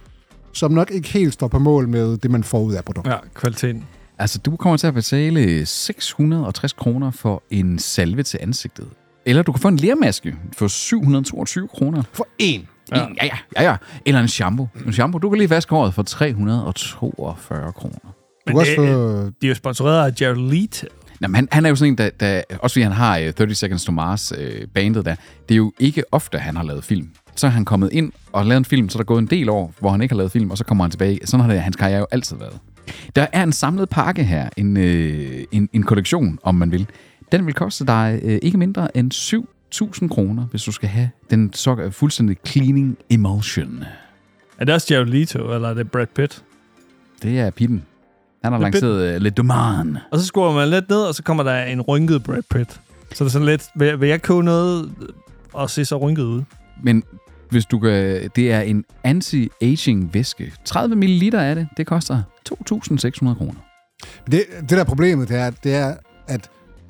[0.54, 3.12] som nok ikke helt står på mål med det, man får ud af produktet.
[3.12, 3.86] Ja, kvaliteten.
[4.20, 8.88] Altså, du kommer til at betale 660 kroner for en salve til ansigtet.
[9.26, 12.04] Eller du kan få en lermaske for 722 kroner.
[12.14, 12.73] For én.
[12.96, 13.08] Ja.
[13.24, 13.76] ja, ja, ja, ja.
[14.06, 14.68] Eller en shampoo.
[14.86, 17.96] En shampoo, du kan lige vaske håret for 342 kroner.
[18.04, 18.10] Du
[18.46, 19.22] Men kan også det, få...
[19.26, 20.88] øh, de er jo sponsoreret af Jared Leto.
[21.22, 23.56] Jamen, han, han er jo sådan en, der, der også fordi han har øh, 30
[23.56, 25.16] Seconds to Mars øh, bandet der,
[25.50, 27.10] det er jo ikke ofte, han har lavet film.
[27.36, 29.50] Så er han kommet ind og lavet en film, så er der gået en del
[29.50, 31.20] år, hvor han ikke har lavet film, og så kommer han tilbage.
[31.26, 32.60] Sådan har det, hans karriere jo altid været.
[33.16, 36.88] Der er en samlet pakke her, en, øh, en, en kollektion, om man vil.
[37.32, 39.12] Den vil koste dig øh, ikke mindre end
[39.74, 43.84] 7.000 kroner, hvis du skal have den så fuldstændig cleaning emulsion.
[44.58, 46.44] Er det også Jared Leto, eller er det Brad Pitt?
[47.24, 47.84] Det er Pitten.
[48.44, 49.98] Han har er lanceret uh, Le Domain.
[50.12, 52.72] Og så skruer man lidt ned, og så kommer der en rynket Brad Pitt.
[53.14, 54.92] Så det er sådan lidt, vil, vil jeg købe noget
[55.54, 56.44] og se så rynket ud?
[56.84, 57.04] Men
[57.50, 60.54] hvis du kan, det er en anti-aging væske.
[60.66, 63.54] 30 ml af det, det koster 2.600 kroner.
[64.32, 65.96] Det, det der er problemet, det er, det er,
[66.28, 66.50] at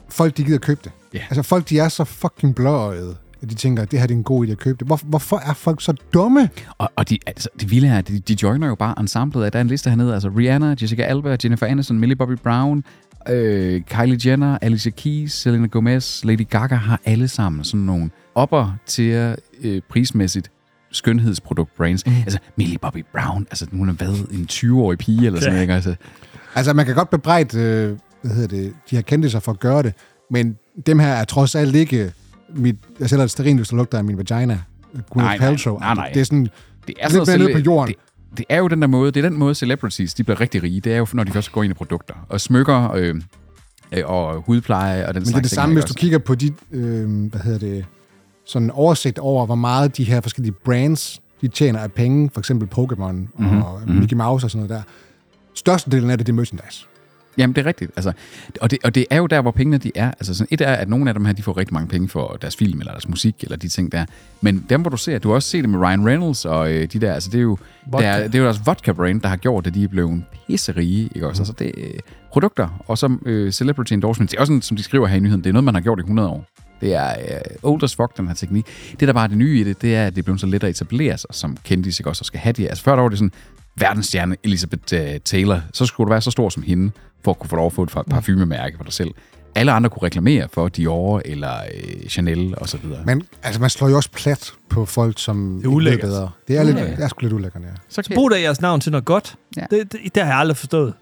[0.09, 0.91] folk, de gider købe det.
[1.13, 1.19] Ja.
[1.19, 4.17] Altså, folk, de er så fucking blåøjede, at de tænker, at det her det er
[4.17, 4.87] en god idé at købe det.
[4.87, 6.49] Hvor, hvorfor er folk så dumme?
[6.77, 9.51] Og, og de, altså, det vilde er, at de, de joiner jo bare ensemblet af,
[9.51, 12.83] der er en liste hernede, altså Rihanna, Jessica Alba, Jennifer Aniston, Millie Bobby Brown,
[13.29, 18.73] øh, Kylie Jenner, Alicia Keys, Selena Gomez, Lady Gaga har alle sammen sådan nogle opper
[18.85, 20.51] til øh, prismæssigt
[20.91, 22.05] skønhedsprodukt brands.
[22.05, 22.13] Mm.
[22.15, 25.53] Altså Millie Bobby Brown, altså hun har været en 20-årig pige eller sådan Ja.
[25.53, 25.61] noget.
[25.61, 25.73] ikke?
[25.73, 25.95] Altså,
[26.55, 29.59] Altså, man kan godt bebrejde, øh, hvad hedder det, de har kendt sig for at
[29.59, 29.93] gøre det,
[30.31, 32.13] men dem her er trods alt ikke
[32.55, 34.59] mit, jeg sælger et stearinlys, der lugter af min vagina.
[35.09, 35.79] Gwyneth nej, Paltrow.
[35.79, 36.11] nej, nej.
[36.13, 36.47] Det er sådan,
[36.87, 37.87] det er Lidt mere nede på jorden.
[37.87, 40.63] Det, det er jo den der måde, det er den måde celebrities, de bliver rigtig
[40.63, 40.81] rige.
[40.81, 42.13] Det er jo, når de først går ind i produkter.
[42.29, 43.15] Og smykker øh,
[43.91, 45.99] øh, og hudpleje og den Men det er slags det samme, hvis du også?
[45.99, 47.85] kigger på de, øh, hvad hedder det,
[48.45, 52.69] sådan oversigt over, hvor meget de her forskellige brands, de tjener af penge, for eksempel
[52.77, 53.61] Pokémon mm-hmm.
[53.61, 53.95] og mhm.
[53.95, 54.91] Mickey Mouse og sådan noget der.
[55.53, 56.85] Størstedelen af det, det er merchandise.
[57.37, 57.91] Jamen, det er rigtigt.
[57.95, 58.11] Altså,
[58.61, 60.07] og, det, og det er jo der, hvor pengene de er.
[60.07, 62.37] Altså, sådan, et er, at nogle af dem her, de får rigtig mange penge for
[62.41, 64.05] deres film, eller deres musik, eller de ting der.
[64.41, 66.87] Men dem, hvor du ser, du har også set det med Ryan Reynolds, og øh,
[66.93, 68.07] de der, altså det er jo, Vodka.
[68.07, 71.09] det er, det er jo deres vodka-brand, der har gjort, at de er blevet pisserige,
[71.15, 71.41] ikke også?
[71.41, 71.93] Altså, det øh,
[72.31, 74.31] produkter, og så øh, celebrity endorsements.
[74.31, 75.81] Det er også sådan, som de skriver her i nyheden, det er noget, man har
[75.81, 76.45] gjort i 100 år.
[76.81, 78.65] Det er øh, old as fuck, den her teknik.
[78.99, 80.47] Det, der bare er det nye i det, det er, at det er blevet så
[80.47, 82.67] let at etablere sig som kendis, ikke også, og skal have det.
[82.67, 83.31] Altså før der var det sådan,
[83.75, 86.91] verdensstjerne Elizabeth uh, Taylor, så skulle du være så stor som hende,
[87.23, 89.11] for at kunne få lov at få et par- parfumemærke for dig selv.
[89.55, 92.99] Alle andre kunne reklamere for Dior eller øh, Chanel og så videre.
[93.05, 96.29] Men altså, man slår jo også plat på folk, som Det er ikke ved bedre.
[96.47, 96.83] Det er, lidt, Ja.
[96.83, 97.67] det er sgu lidt ulækkert, ja.
[97.89, 99.35] så kan, Brug da jeres navn til noget godt.
[99.57, 99.61] Ja.
[99.71, 100.93] Det, det, det har jeg aldrig forstået.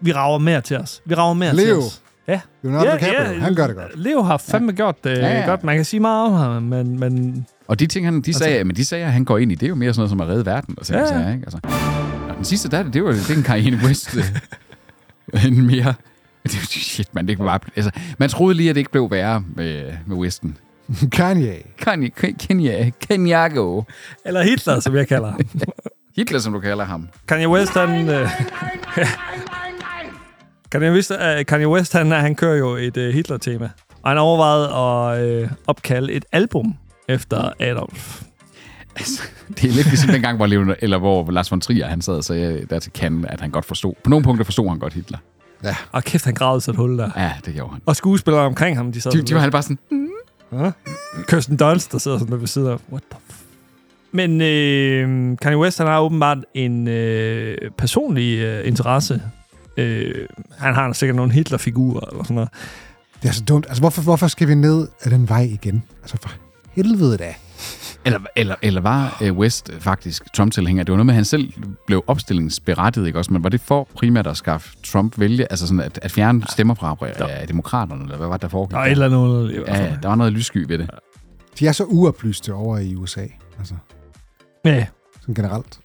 [0.00, 1.02] Vi rager mere til os.
[1.04, 1.64] Vi rager mere Leo.
[1.64, 2.02] til os.
[2.28, 2.40] Ja.
[2.62, 3.98] Leonardo DiCaprio, han gør det godt.
[3.98, 4.76] Leo har fandme ja.
[4.76, 5.38] gjort det Ja, ja, ja.
[5.40, 5.46] ja.
[5.46, 5.64] godt.
[5.64, 8.76] Man kan sige meget om ham, men, men og de ting, han, de sagde, men
[8.76, 10.46] de sager, han går ind i, det er jo mere sådan noget som at redde
[10.46, 10.74] verden.
[10.78, 11.26] Og sådan, Ja, ja, ja.
[11.28, 11.32] ja.
[11.34, 11.44] Ikke?
[11.46, 11.58] Altså,
[12.28, 14.16] og den sidste, der, er det, det, var, det er en Kanye West.
[15.46, 15.94] en mere...
[16.44, 17.60] Er shit, man, det kunne bare...
[17.76, 20.58] Altså, man troede lige, at det ikke blev værre med, med Westen.
[21.12, 21.62] Kanye.
[21.78, 23.82] Kanye, Kenya, Kenyago.
[24.24, 25.40] eller Hitler, som jeg kalder ham.
[26.16, 27.08] Hitler, som du kalder ham.
[27.28, 28.08] Kanye West, han...
[28.08, 28.28] Øh,
[30.72, 33.70] Kanye West, øh, Kanye West han, han kører jo et øh, Hitler-tema.
[34.02, 36.74] Og han overvejede at øh, opkalde et album
[37.08, 38.22] efter Adolf.
[38.96, 42.14] Altså, det er lidt ligesom dengang, hvor, Leon, eller hvor Lars von Trier han sad
[42.14, 43.94] og sagde der til Cannes, at han godt forstod.
[44.04, 45.18] På nogle punkter forstod han godt Hitler.
[45.92, 47.10] Og kæft, han gravede sig et hul der.
[47.16, 47.80] Ja, det gjorde han.
[47.86, 49.78] Og skuespillere omkring ham, de sad De, sådan de var han bare sådan,
[50.52, 50.70] Ja.
[51.28, 52.76] Kirsten Dunst, der sidder sådan der ved siden af.
[52.92, 53.44] What the f-
[54.12, 59.22] Men øh, Kanye West, han har åbenbart en øh, personlig øh, interesse.
[59.76, 60.14] Øh,
[60.58, 62.48] han har sikkert nogle Hitler-figurer eller sådan noget.
[63.22, 63.66] Det er så dumt.
[63.68, 65.82] Altså, hvorfor, hvorfor skal vi ned af den vej igen?
[66.02, 66.30] Altså, for
[66.72, 67.34] helvede da.
[68.06, 70.84] Eller, eller, eller var øh, West faktisk Trump-tilhænger?
[70.84, 71.52] Det var noget med, at han selv
[71.86, 73.32] blev opstillingsberettiget, ikke også?
[73.32, 76.74] Men var det for primært at skaffe Trump vælge, altså sådan at, at fjerne stemmer
[76.74, 78.72] fra øh, demokraterne, eller hvad var det, der foregik?
[78.74, 80.90] Der er et eller hvert ja, ja, der var noget lyssky ved det.
[81.58, 83.26] De er så uoplyste over i USA.
[83.58, 83.74] Altså,
[84.64, 84.86] Ja,
[85.20, 85.78] sådan generelt.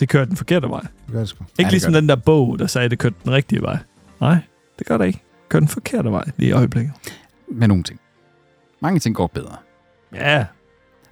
[0.00, 0.80] det kører den forkerte vej.
[0.80, 1.44] Det gør det sgu.
[1.44, 3.78] Ikke det ligesom gør den der bog, der sagde, at det kørte den rigtige vej.
[4.20, 4.36] Nej,
[4.78, 5.22] det gør det ikke.
[5.48, 6.92] Kør den forkerte vej lige i øjeblikket.
[7.52, 8.00] Med nogle ting.
[8.80, 9.56] Mange ting går bedre.
[10.14, 10.44] Ja,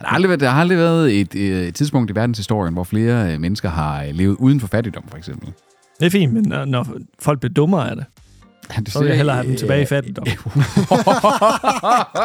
[0.03, 2.85] Der har aldrig været, der har aldrig været et, øh, et tidspunkt i verdenshistorien, hvor
[2.85, 5.53] flere øh, mennesker har øh, levet uden for fattigdom, for eksempel.
[6.01, 6.87] det er fint, men når, når
[7.19, 8.05] folk bliver dummere af det,
[8.77, 10.27] Ja, det så vil jeg hellere have dem tilbage i fattigdom.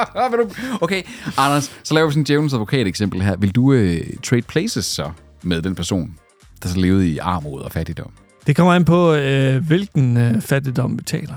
[0.82, 1.04] Okay,
[1.38, 3.36] Anders, så laver vi sådan en djævelens advokat eksempel her.
[3.36, 5.12] Vil du øh, trade places så
[5.44, 6.16] med den person,
[6.64, 8.12] der så levede i armod og fattigdom?
[8.48, 11.36] Det kommer an på, øh, hvilken øh, fattigdom vi taler.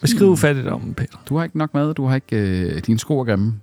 [0.00, 0.36] Beskriv Hmm.
[0.36, 1.16] fattigdommen, Peter.
[1.28, 3.54] Du har ikke nok mad, du har ikke øh, dine sko er grimme.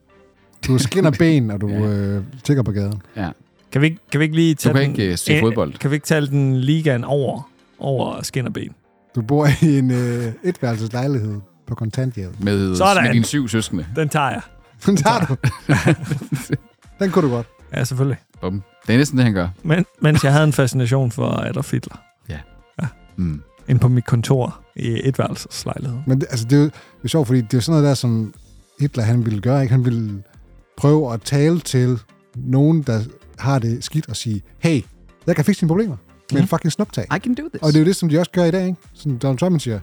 [0.68, 3.02] Du skinner ben, og du øh, tigger på gaden.
[3.16, 3.30] Ja.
[3.72, 5.40] Kan vi, ikke- kan vi ikke lige Du tage kan den, ikke øh, se øh,
[5.40, 8.70] fodbold Kan vi ikke tage den ligaen over, over skin og ben?
[9.16, 12.36] Du bor i en øh, etværelseslejlighed på kontanthjælp.
[12.40, 13.04] med, Sådan.
[13.04, 13.86] med dine syv søskende.
[13.96, 14.42] Den tager jeg.
[14.86, 15.36] Den tager du.
[17.00, 17.48] Den kunne du godt.
[17.74, 18.18] Ja, selvfølgelig.
[18.42, 18.64] Bum.
[18.88, 19.48] Det er næsten det, han gør.
[19.64, 21.96] Men, mens jeg havde en fascination for Adolf Hitler.
[23.16, 23.42] Mm.
[23.68, 25.98] Ind på mit kontor i etværelseslejlighed.
[26.08, 27.94] Men det, altså, det, er jo, det er sjovt, fordi det er sådan noget der,
[27.94, 28.34] som
[28.80, 29.62] Hitler han ville gøre.
[29.62, 29.72] Ikke?
[29.72, 30.24] Han ville
[30.80, 32.00] prøve at tale til
[32.36, 33.00] nogen, der
[33.38, 34.82] har det skidt, og sige, hey,
[35.28, 35.96] jeg kan fikse dine problemer
[36.32, 36.44] med Mhm.
[36.44, 37.04] et fucking snuptag.
[37.16, 37.62] I can do this.
[37.62, 38.78] Og det er jo det, som de også gør i dag, ikke?
[38.94, 39.80] Sådan Donald Trump siger,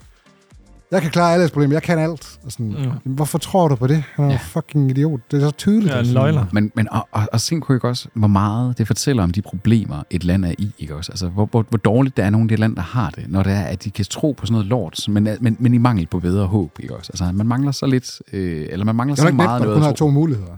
[0.90, 2.38] jeg kan klare alles problemer, jeg kan alt.
[2.44, 2.66] Og sådan,
[3.04, 3.14] Mm.
[3.14, 4.04] Hvorfor tror du på det?
[4.14, 4.32] Han er Ja.
[4.34, 4.38] ja.
[4.42, 5.20] fucking idiot.
[5.30, 5.92] Det er så tydeligt.
[5.94, 6.44] Er en løgner.
[6.52, 9.42] Men, men og, og, og tænk kunne ikke også, hvor meget det fortæller om de
[9.42, 11.12] problemer, et land er i, ikke også?
[11.12, 13.42] Altså, hvor, hvor, hvor dårligt det er nogle af de lande, der har det, når
[13.42, 16.06] det er, at de kan tro på sådan noget lort, men, men, men i mangel
[16.06, 17.10] på bedre håb, ikke også?
[17.12, 19.76] Altså, man mangler så lidt, øh, eller man mangler Det er så meget du noget
[19.78, 20.56] kun har to muligheder.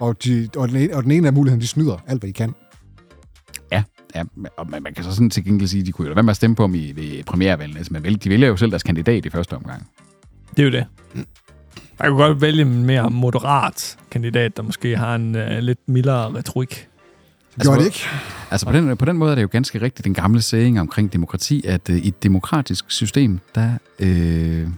[0.00, 2.32] Og, de, og, den ene, og den ene af mulighederne, de snyder alt, hvad de
[2.32, 2.54] kan.
[4.14, 4.22] Ja,
[4.56, 6.30] og man, man kan så sådan til gengæld sige, at de kunne jo være med
[6.30, 7.76] at stemme på dem i, ved premiervalget.
[7.76, 9.88] Altså, man vælger, de vælger jo selv deres kandidat i første omgang.
[10.50, 10.86] Det er jo det.
[12.00, 16.34] Jeg kunne godt vælge en mere moderat kandidat, der måske har en uh, lidt mildere
[16.34, 16.88] retorik.
[17.54, 18.00] Det gjorde hvor- de ikke.
[18.50, 21.12] Altså på den, på den måde er det jo ganske rigtigt den gamle saying omkring
[21.12, 24.68] demokrati, at øh, i et demokratisk system, der, øh,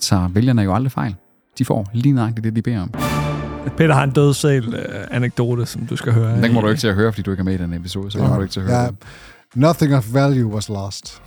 [0.00, 1.14] tager vælgerne jo aldrig fejl.
[1.58, 2.90] De får lige nøjagtigt det, de beder om.
[3.76, 6.32] Peter har en dødsæl øh, anekdote, som du skal høre.
[6.34, 8.10] Den kommer du ikke til at høre, fordi du ikke er med i den episode,
[8.10, 8.96] så kommer du ikke til at høre Ja, den.
[9.54, 11.22] nothing of value was lost.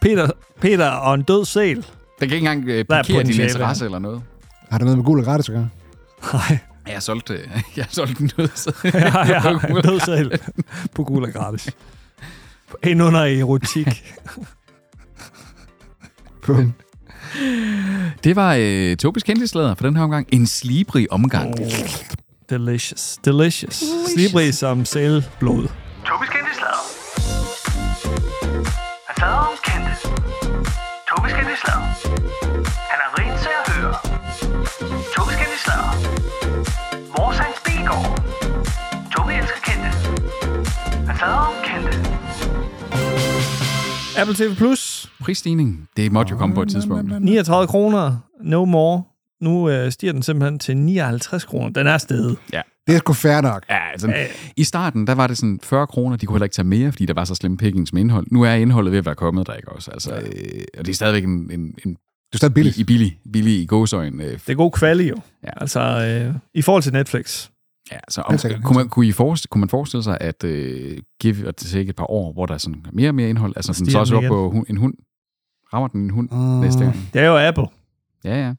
[0.00, 1.76] Peter, Peter og en død sæl.
[1.76, 1.84] Den
[2.20, 4.22] kan ikke engang øh, er parkere din interesse eller noget.
[4.70, 5.68] Har det noget med gul og gratis at gøre?
[6.32, 7.38] Nej, Jeg har solgt, øh,
[7.76, 8.48] jeg har solgt en nød.
[8.54, 10.32] så- ja, ja, en død sæl
[10.94, 11.70] på gul og gratis.
[12.84, 14.14] Ind under erotik.
[16.46, 16.72] Bum.
[18.24, 20.28] Det var øh, Tobis kendtislader for den her omgang.
[20.32, 21.60] En slibrig omgang.
[21.60, 21.66] Oh,
[22.50, 23.18] delicious.
[23.24, 23.84] Delicious.
[24.14, 25.68] Slibrig som sælblod.
[26.06, 26.82] Tobis kendte slader.
[29.08, 29.92] Han slader om kendte.
[31.08, 31.86] Tobis kendte slader.
[32.92, 33.94] Han er rent til at høre.
[35.16, 35.92] Tobis kendte slader.
[37.18, 38.08] Vores hans bilgård.
[39.12, 39.88] Tobi elsker kendte.
[41.08, 41.92] Han slader om kendte.
[44.18, 45.12] Apple TV Plus.
[45.20, 47.20] Prisstigning, det måtte jo komme på et tidspunkt.
[47.20, 48.16] 39 kroner.
[48.42, 49.02] No more.
[49.40, 51.70] Nu øh, stiger den simpelthen til 59 kroner.
[51.70, 52.38] Den er stedet.
[52.86, 53.64] Det er sgu fair nok.
[53.70, 54.14] Ja, altså,
[54.56, 57.06] I starten, der var det sådan 40 kroner, de kunne heller ikke tage mere, fordi
[57.06, 58.26] der var så slemme pickings med indhold.
[58.30, 59.90] Nu er indholdet ved at være kommet der, ikke også?
[59.90, 62.76] Altså, øh, og det er stadigvæk en, en, en Det er stadig billigt.
[62.76, 64.20] I, i billig, billig i gåsøjen.
[64.20, 65.16] Øh, Det er god kvalitet jo.
[65.44, 65.50] Ja.
[65.56, 67.48] Altså, øh, i forhold til Netflix.
[67.90, 70.98] Ja, så om, sikkert, kunne, man, kunne, I forestille, kunne man forestille sig, at øh,
[71.20, 73.72] give og det et par år, hvor der er sådan mere og mere indhold, altså
[73.72, 74.94] sådan, så også op på en hund?
[75.74, 76.38] Rammer den en hund Mm.
[76.38, 77.10] næste gang?
[77.14, 77.66] Det er jo Apple.
[78.24, 78.54] Ja, ja.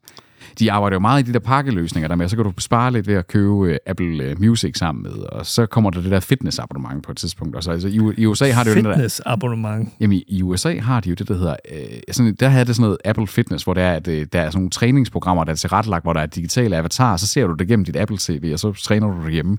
[0.59, 3.07] De arbejder jo meget i de der pakkeløsninger der med, så kan du spare lidt
[3.07, 6.19] ved at købe øh, Apple øh, Music sammen med, og så kommer der det der
[6.19, 7.55] fitness-abonnement på et tidspunkt.
[7.55, 9.89] Og så, altså, i, I USA har det jo den der, Fitness abonnement.
[9.99, 11.55] Jamen, i- USA har de jo det, der hedder...
[11.71, 11.77] Øh,
[12.11, 14.49] sådan, der havde det sådan noget Apple Fitness, hvor det er, at, øh, der er
[14.49, 17.67] sådan nogle træningsprogrammer, der er tilrettelagt, hvor der er digitale avatarer, så ser du det
[17.67, 19.57] gennem dit Apple TV, og så træner du det hjemme.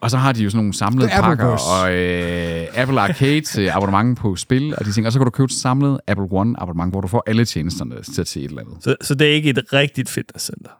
[0.00, 1.64] Og så har de jo sådan nogle samlede Det er pakker, Appleverse.
[1.64, 5.06] og øh, Apple Arcade abonnement på spil, og de ting.
[5.06, 8.02] Og så kan du købe et samlet Apple One abonnement, hvor du får alle tjenesterne
[8.02, 8.76] til at se et eller andet.
[8.80, 10.70] Så, så det er ikke et rigtigt fitnesscenter.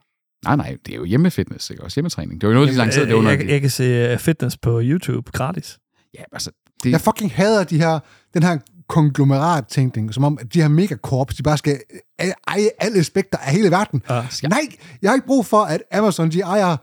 [0.44, 1.84] Nej, nej, det er jo hjemmefitness, ikke?
[1.84, 2.40] Også hjemmetræning.
[2.40, 3.30] Det var jo noget, de lancerede det Øh, under...
[3.30, 5.78] jeg, jeg kan se øh, fitness på YouTube gratis.
[6.14, 6.50] Ja, altså,
[6.84, 7.98] det, Jeg fucking hader de her,
[8.34, 11.78] den her konglomerat-tænkning, som om at de her megakorps, de bare skal
[12.22, 14.02] øh, eje alle aspekter af hele verden.
[14.10, 14.22] Ja.
[14.48, 14.58] Nej,
[15.02, 16.76] jeg har ikke brug for, at Amazon, de ejer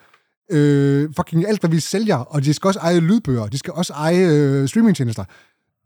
[0.52, 3.94] øh, fucking alt, hvad vi sælger, og de skal også eje lydbøger, de skal også
[3.94, 5.24] eje øh, streamingtjenester.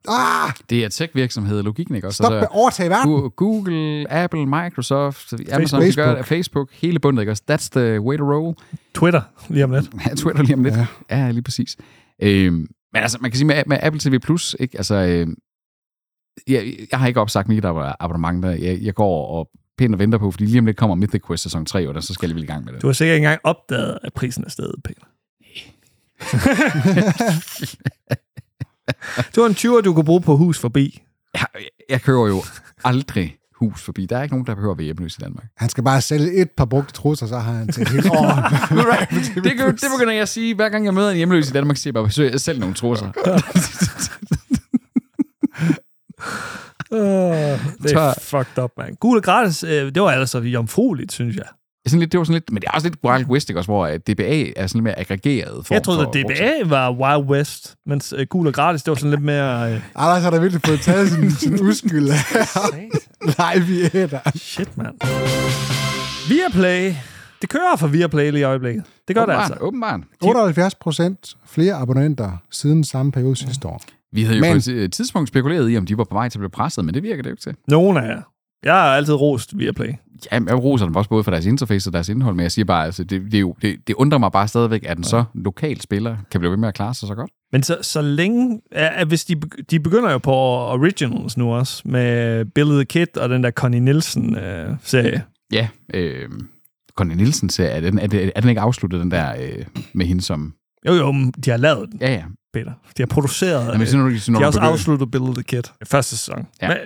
[0.07, 2.07] Ah, det er tech-virksomhed, logikken, ikke?
[2.07, 3.29] Også, stop med altså, at overtage verden.
[3.29, 6.05] Google, Apple, Microsoft, Amazon, Facebook.
[6.05, 7.43] gør det, Facebook, hele bundet, ikke også?
[7.51, 8.55] That's the way to roll.
[8.95, 9.89] Twitter, lige om lidt.
[10.09, 10.75] Ja, Twitter lige om lidt.
[10.75, 10.85] Ja.
[11.11, 11.77] Ja, lige præcis.
[12.21, 12.55] Øhm,
[12.93, 14.77] men altså, man kan sige med, med Apple TV+, Plus, ikke?
[14.77, 15.35] Altså, øhm,
[16.47, 18.49] jeg, jeg har ikke opsagt mit ab- abonnement der.
[18.51, 21.43] Jeg, jeg går og pænt og venter på, fordi lige om lidt kommer Mythic Quest
[21.43, 22.81] sæson 3, og der, så skal jeg lige i gang med det.
[22.81, 25.01] Du har sikkert ikke engang opdaget, at prisen er steget, Peter.
[29.35, 31.01] du har en 20, du kan bruge på hus forbi.
[31.33, 31.45] Jeg,
[31.89, 32.43] jeg kører jo
[32.83, 34.05] aldrig hus forbi.
[34.05, 35.45] Der er ikke nogen, der behøver at være hjemløs i Danmark.
[35.57, 38.25] Han skal bare sælge et par brugte trusser, så har han til et helt år.
[39.35, 39.43] det,
[39.81, 41.93] det begynder jeg at sige, hver gang jeg møder en hjemløs i Danmark, siger jeg
[41.93, 43.11] bare, besøg jeg selv nogle trusser.
[46.91, 48.95] Uh, det er fucked up, man.
[48.99, 51.45] Gul og gratis, øh, det var altså jomfrueligt, synes jeg.
[51.87, 53.71] Sådan lidt, det var sådan lidt, men det er også lidt Wild West, ikke også,
[53.71, 56.91] hvor at DBA er sådan lidt mere aggregeret form Jeg troede, for at DBA var
[56.91, 59.73] Wild West, mens øh, gul og gratis, det var sådan lidt mere...
[59.73, 62.03] Øh, Anders har da virkelig fået taget sin, sin uskyld
[63.21, 64.31] live i æder.
[64.35, 64.95] shit, mand.
[66.29, 66.93] Viaplay.
[67.41, 68.83] Det kører for Viaplay lige i øjeblikket.
[69.07, 69.65] Det gør det åbenbart, altså.
[69.65, 69.99] Åbenbart.
[70.23, 73.81] 78 procent flere abonnenter siden samme periode sidste år.
[74.13, 76.29] Vi havde jo Men- på et øh, tidspunkt spekuleret i, om de var på vej
[76.29, 77.55] til at blive presset, men det virker det jo ikke til.
[77.67, 78.21] Nogen af jer.
[78.63, 79.87] Jeg har altid rost Viaplay.
[80.31, 82.65] Ja, jeg roser dem også både for deres interface og deres indhold, men jeg siger
[82.65, 86.17] bare, altså, det, det, det, det undrer mig bare stadigvæk, at en så lokal spiller
[86.31, 87.31] kan blive ved med at klare sig så godt.
[87.51, 88.61] Men så, så længe...
[88.75, 89.35] Ja, hvis de,
[89.71, 93.79] de begynder jo på Originals nu også, med Billy the Kid og den der Connie
[93.79, 95.23] Nielsen-serie.
[95.53, 96.29] Ja, øh,
[96.95, 100.05] Connie Nielsen ser, er den, er, det, er den ikke afsluttet, den der øh, med
[100.05, 100.53] hende som...
[100.87, 101.13] jo, jo,
[101.45, 102.23] de har lavet den, Ja, ja.
[102.53, 102.71] Peter.
[102.97, 103.65] De har produceret...
[103.67, 105.63] Jamen, øh, så når, så når de har også begynder- afsluttet Billy the Kid.
[105.88, 106.47] Første sæson.
[106.62, 106.67] Ja.
[106.67, 106.77] Men,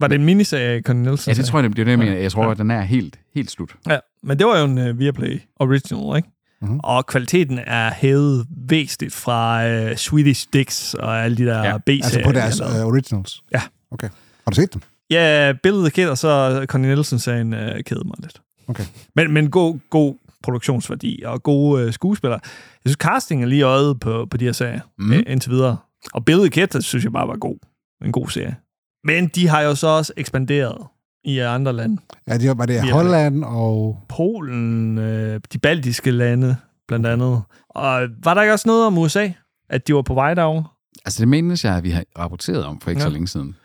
[0.00, 1.30] var det en miniserie af Connie Nielsen?
[1.30, 2.12] Ja, det tror jeg, det er det, jeg mener.
[2.16, 3.74] Jeg tror, at den er helt, helt slut.
[3.88, 6.28] Ja, men det var jo en uh, Viaplay Original, ikke?
[6.28, 6.68] Mhm.
[6.68, 6.80] Mm-hmm.
[6.84, 11.78] Og kvaliteten er hævet væsentligt fra uh, Swedish Dicks og alle de der Ja, ja,
[11.78, 12.02] B-serier.
[12.04, 13.42] Altså på de deres uh, originals?
[13.52, 13.62] Ja.
[13.90, 14.08] Okay.
[14.44, 14.82] Har du set dem?
[15.10, 15.52] Ja,
[15.88, 18.40] Kid og så Connie Nielsen-serien uh, kædede mig lidt.
[18.68, 18.84] Okay.
[19.16, 22.40] Men, men god, god produktionsværdi og gode uh, skuespillere.
[22.84, 25.04] Jeg synes, casting er lige øjet på, på de her serier Mm.
[25.06, 25.22] mm.
[25.26, 25.76] indtil videre.
[26.14, 27.56] Og Billy Kid, synes jeg bare var god.
[28.04, 28.56] En god serie.
[29.04, 30.86] Men de har jo så også ekspanderet
[31.24, 32.02] i andre lande.
[32.28, 32.92] Ja, det var det Virkelig.
[32.94, 33.98] Holland og...
[34.08, 36.56] Polen, øh, de baltiske lande,
[36.88, 37.42] blandt andet.
[37.68, 39.28] Og var der ikke også noget om USA?
[39.70, 40.64] At de var på vej derovre?
[41.04, 43.06] Altså, det menes jeg, at vi har rapporteret om for ikke ja.
[43.06, 43.56] Så længe siden.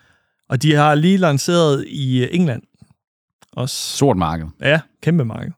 [0.49, 2.61] Og de har lige lanceret i øh, England.
[3.51, 3.95] også.
[3.95, 4.47] Stort marked.
[4.61, 5.51] Ja, kæmpe marked.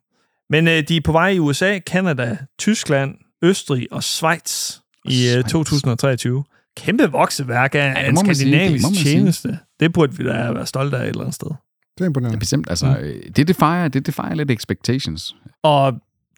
[0.50, 5.30] Men øh, de er på vej i USA, Kanada, Tyskland, Østrig og Schweiz i øh,
[5.30, 5.44] Schweiz.
[5.50, 6.44] 2023.
[6.76, 9.04] Kæmpe vokseværk af det ja, en sige, det skandinavisk sige.
[9.04, 9.58] tjeneste.
[9.80, 11.48] Det burde vi da være stolte af et eller andet sted.
[11.48, 11.54] Det
[12.00, 12.38] er Ja, imponerende.
[12.38, 12.70] bestemt.
[12.70, 13.32] Altså, mm.
[13.32, 15.36] det defier, det defier lidt expectations.
[15.62, 15.92] Og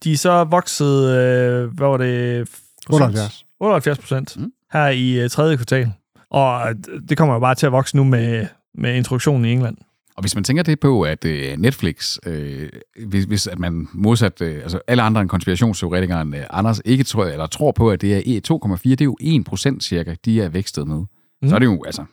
[0.05, 2.49] de er så vokset, øh, hvad var det?
[2.91, 3.45] 78.
[3.61, 4.43] 78 procent Mm.
[4.43, 4.51] mm.
[4.73, 5.93] her i øh, tredje kvartal.
[6.31, 6.75] Og
[7.09, 9.77] det kommer jo bare til at vokse nu med, med introduktionen i England.
[10.17, 12.69] Og hvis man tænker det på, at øh, Netflix, øh,
[13.07, 17.25] hvis, hvis at man modsat øh, altså alle andre end konspirationsteoretikeren øh, Anders ikke tror,
[17.25, 18.41] eller tror på, at det er E
[18.75, 19.17] 2,4, det er jo
[19.77, 21.05] 1% cirka, de er vækstet med.
[21.43, 21.49] Mm.
[21.49, 22.05] Så er det jo, altså,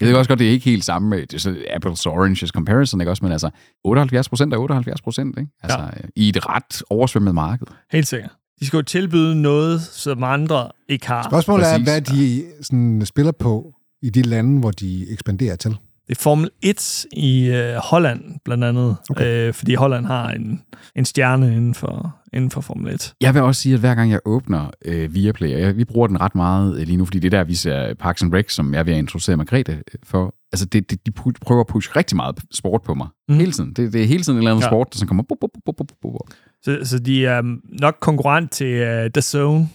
[0.00, 2.12] jeg ved også godt, det er ikke helt samme med det er så apples og
[2.12, 3.50] oranges comparison, ikke også, men altså
[3.84, 5.50] 78 procent er 78 procent, ikke?
[5.62, 6.08] Altså ja.
[6.16, 7.66] i et ret oversvømmet marked.
[7.92, 8.30] Helt sikkert.
[8.60, 11.22] De skal jo tilbyde noget, som andre ikke har.
[11.22, 11.86] Spørgsmålet er, Præcis.
[11.86, 15.76] hvad de sådan, spiller på i de lande, hvor de ekspanderer til.
[16.12, 18.96] Det er Formel 1 i øh, Holland, blandt andet.
[19.10, 19.48] Okay.
[19.48, 20.62] Øh, fordi Holland har en,
[20.96, 23.14] en stjerne inden for, inden for Formel 1.
[23.20, 26.06] Jeg vil også sige, at hver gang jeg åbner øh, Viaplay, og jeg, vi bruger
[26.06, 28.52] den ret meget øh, lige nu, fordi det er der, vi ser Parks and Rec,
[28.52, 30.34] som jeg vil introducere Margrethe øh, for.
[30.52, 31.10] Altså, det, det, de
[31.46, 33.06] prøver at pushe rigtig meget sport på mig.
[33.28, 33.34] Mm.
[33.34, 33.38] Mm.
[33.40, 33.72] Hele tiden.
[33.72, 34.66] Det, det er hele tiden en eller anden Ja.
[34.66, 34.70] ja.
[34.70, 35.22] sport, der sådan kommer...
[35.28, 36.34] Bup, bup, bup, bup, bup, bup.
[36.62, 37.42] Så, så de er
[37.80, 39.68] nok konkurrent til uh, The Zone.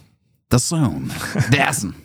[0.51, 1.05] The Zone.
[1.57, 1.95] Dassen.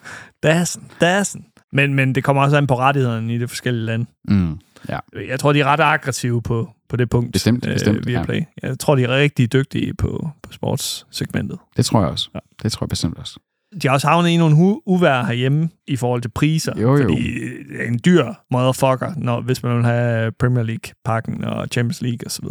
[0.42, 1.44] Dassen, Dassen.
[1.72, 4.06] Men, men det kommer også an på rettighederne i de forskellige lande.
[4.28, 4.58] Mm.
[4.88, 4.98] Ja.
[5.28, 7.32] Jeg tror, de er ret aggressive på, på det punkt.
[7.32, 8.24] Bestemt, bestemt, via ja.
[8.24, 8.42] Play.
[8.62, 11.58] Jeg tror, de er rigtig dygtige på, på sportssegmentet.
[11.76, 12.30] Det tror jeg også.
[12.34, 12.38] Ja.
[12.38, 12.62] Ja.
[12.62, 13.38] Det tror jeg bestemt også.
[13.82, 16.72] De har også havnet i nogle hu- uvær herhjemme i forhold til priser.
[16.80, 17.02] Jo, jo.
[17.02, 17.22] Fordi
[17.70, 22.18] det er en dyr motherfucker, når, hvis man vil have Premier League-pakken og Champions League
[22.26, 22.44] osv.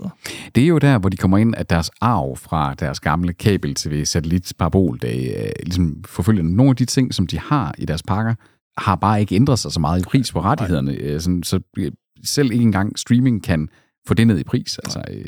[0.55, 4.05] Det er jo der, hvor de kommer ind, at deres arv fra deres gamle kabel-tv,
[4.05, 8.03] satellit, parabol, det, øh, ligesom forfølger nogle af de ting, som de har i deres
[8.03, 8.35] pakker,
[8.81, 10.93] har bare ikke ændret sig så meget i pris på rettighederne.
[10.93, 11.91] Øh, Sådan, så øh,
[12.25, 13.69] selv ikke engang streaming kan
[14.07, 14.77] få det ned i pris.
[14.77, 15.25] Altså, øh,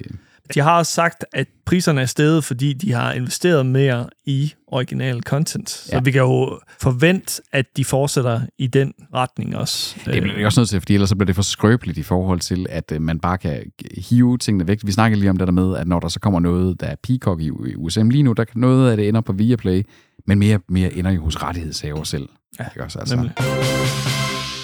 [0.53, 5.21] De har også sagt, at priserne er steget, fordi de har investeret mere i original
[5.23, 5.69] content.
[5.69, 6.01] Så Ja.
[6.01, 9.95] vi kan jo forvente, at de fortsætter i den retning også.
[10.05, 12.65] det bliver også nødt til, fordi ellers så bliver det for skrøbeligt i forhold til,
[12.69, 13.63] at øh, man bare kan
[14.09, 14.79] hive tingene væk.
[14.85, 16.95] Vi snakker lige om det der med, at når der så kommer noget, der er
[17.03, 19.83] Peacock i USA, lige nu, der kan noget af det ender på Viaplay,
[20.27, 22.29] men mere, mere ender jo hos rettighedshaver selv.
[22.59, 22.99] Ja, Ikke også?
[22.99, 23.33] Altså, Nemlig.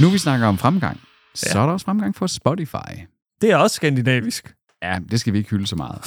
[0.01, 0.99] nu vi snakker om fremgang,
[1.35, 1.59] så Ja.
[1.61, 2.91] er der også fremgang for Spotify.
[3.41, 4.53] Det er også skandinavisk.
[4.83, 5.97] Ja, det skal vi ikke hylde så meget.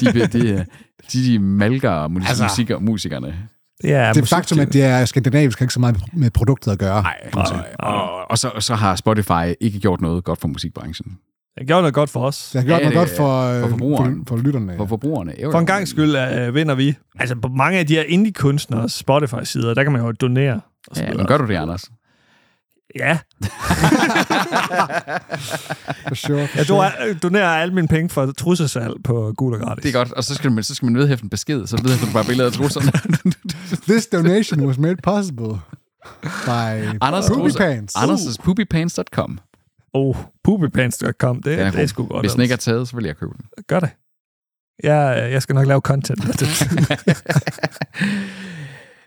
[0.00, 0.64] De, de, de, de,
[1.12, 3.38] de malker musik, Altså- musiker, musikerne.
[3.82, 6.78] Det er, Det faktum, at det er skandinavisk, har ikke så meget med produktet at
[6.78, 7.02] gøre.
[7.02, 7.44] Nej, og,
[7.78, 11.18] og, og, så, og så har Spotify ikke gjort noget godt for musikbranchen.
[11.54, 12.50] Det har gjort noget godt for os.
[12.52, 14.26] Det har gjort Ja, noget det- godt for, øh, for forbrugeren.
[14.26, 14.74] for, for lytterne.
[14.76, 15.32] For forbrugerne.
[15.42, 16.16] Jo, For en gang skyld
[16.48, 16.94] uh, vinder vi.
[17.18, 20.60] Altså på mange af de her indie-kunstnere Spotify-sider, der kan man jo donere.
[20.90, 21.84] Og så Ja, men gør du det, Anders?
[23.00, 23.18] Ja,
[26.08, 26.90] For sure, for jeg sure.
[26.90, 29.82] donerer, donerer alle mine penge for trussesal på gul og gratis.
[29.82, 32.06] Det er godt, og så skal man, så skal man vedhæfte en besked, så vedhæfter
[32.06, 32.92] du bare billeder af trusserne.
[33.90, 35.58] This donation was made possible
[36.44, 37.58] by Anders Poopy Trusser.
[37.58, 37.94] Pants.
[37.96, 39.38] Anders' poopypants.com.
[39.94, 42.22] Oh, poopypants.com, det, er det er sgu godt.
[42.22, 43.44] Hvis den ikke er taget, så vil jeg købe den.
[43.68, 43.90] Gør det.
[44.82, 46.20] Jeg, jeg skal nok lave content.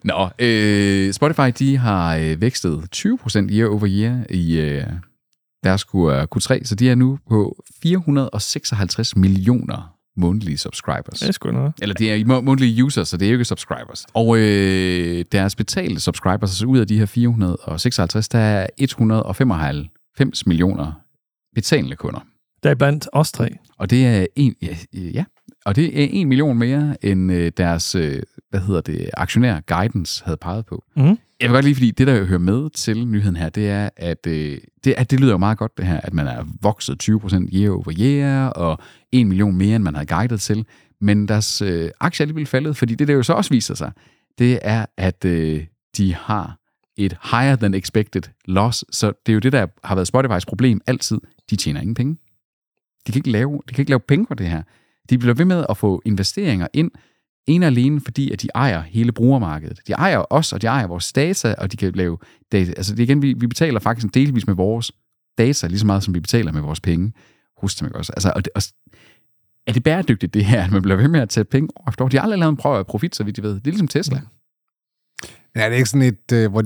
[0.03, 4.83] Nå, øh, Spotify, de har øh, vækstet 20% year over year i øh,
[5.63, 5.95] deres Q,
[6.35, 11.19] Q3, så de er nu på 456 millioner månedlige subscribers.
[11.19, 11.73] det er sgu noget.
[11.81, 14.05] Eller det er må- månedlige users, så det er jo ikke subscribers.
[14.13, 18.67] Og øh, deres betalte subscribers, altså ud af de her 456, der er
[20.17, 20.91] 195 millioner
[21.55, 22.19] betalende kunder.
[22.63, 23.49] Der er blandt os tre.
[23.77, 25.23] Og det er en, ja, ja,
[25.65, 30.23] og det er en million mere, end øh, deres, øh, hvad hedder det, aktionær guidance
[30.25, 30.83] havde peget på.
[30.95, 31.17] Mhm.
[31.39, 34.27] Jeg vil godt lige, fordi det, der hører med til nyheden her, det er, at
[34.27, 37.55] øh, det, at det lyder jo meget godt, det her, at man er vokset 20%
[37.55, 38.79] year over year, og
[39.11, 40.65] en million mere, end man havde guidet til.
[41.01, 43.91] Men deres øh, aktie er alligevel faldet, fordi det, der jo så også viser sig,
[44.39, 45.65] det er, at øh,
[45.97, 46.57] de har
[46.97, 48.85] et higher than expected loss.
[48.91, 51.17] Så det er jo det, der har været Spotify's problem altid.
[51.49, 52.17] De tjener ingen penge.
[53.07, 54.63] De kan ikke lave, de kan ikke lave penge på det her.
[55.09, 56.91] De bliver ved med at få investeringer ind,
[57.47, 59.79] en og alene fordi, at de ejer hele brugermarkedet.
[59.87, 62.17] De ejer os, og de ejer vores data, og de kan lave
[62.51, 62.71] data.
[62.71, 64.91] Altså det igen, vi, vi betaler faktisk en delvis med vores
[65.37, 67.13] data, lige så meget som vi betaler med vores penge.
[67.57, 68.13] Husk det også.
[68.13, 68.61] Altså, og det, og,
[69.67, 72.05] er det bæredygtigt det her, at man bliver ved med at tage penge år efter
[72.05, 72.09] år?
[72.09, 73.53] De har aldrig lavet en prøve af profit, så vidt de ved.
[73.53, 74.21] Det er ligesom Tesla.
[75.55, 76.63] Ja, det er ikke sådan et, øh, hvor,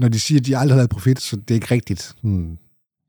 [0.00, 2.58] når de siger, at de aldrig har lavet profit, så det er ikke rigtigt hmm,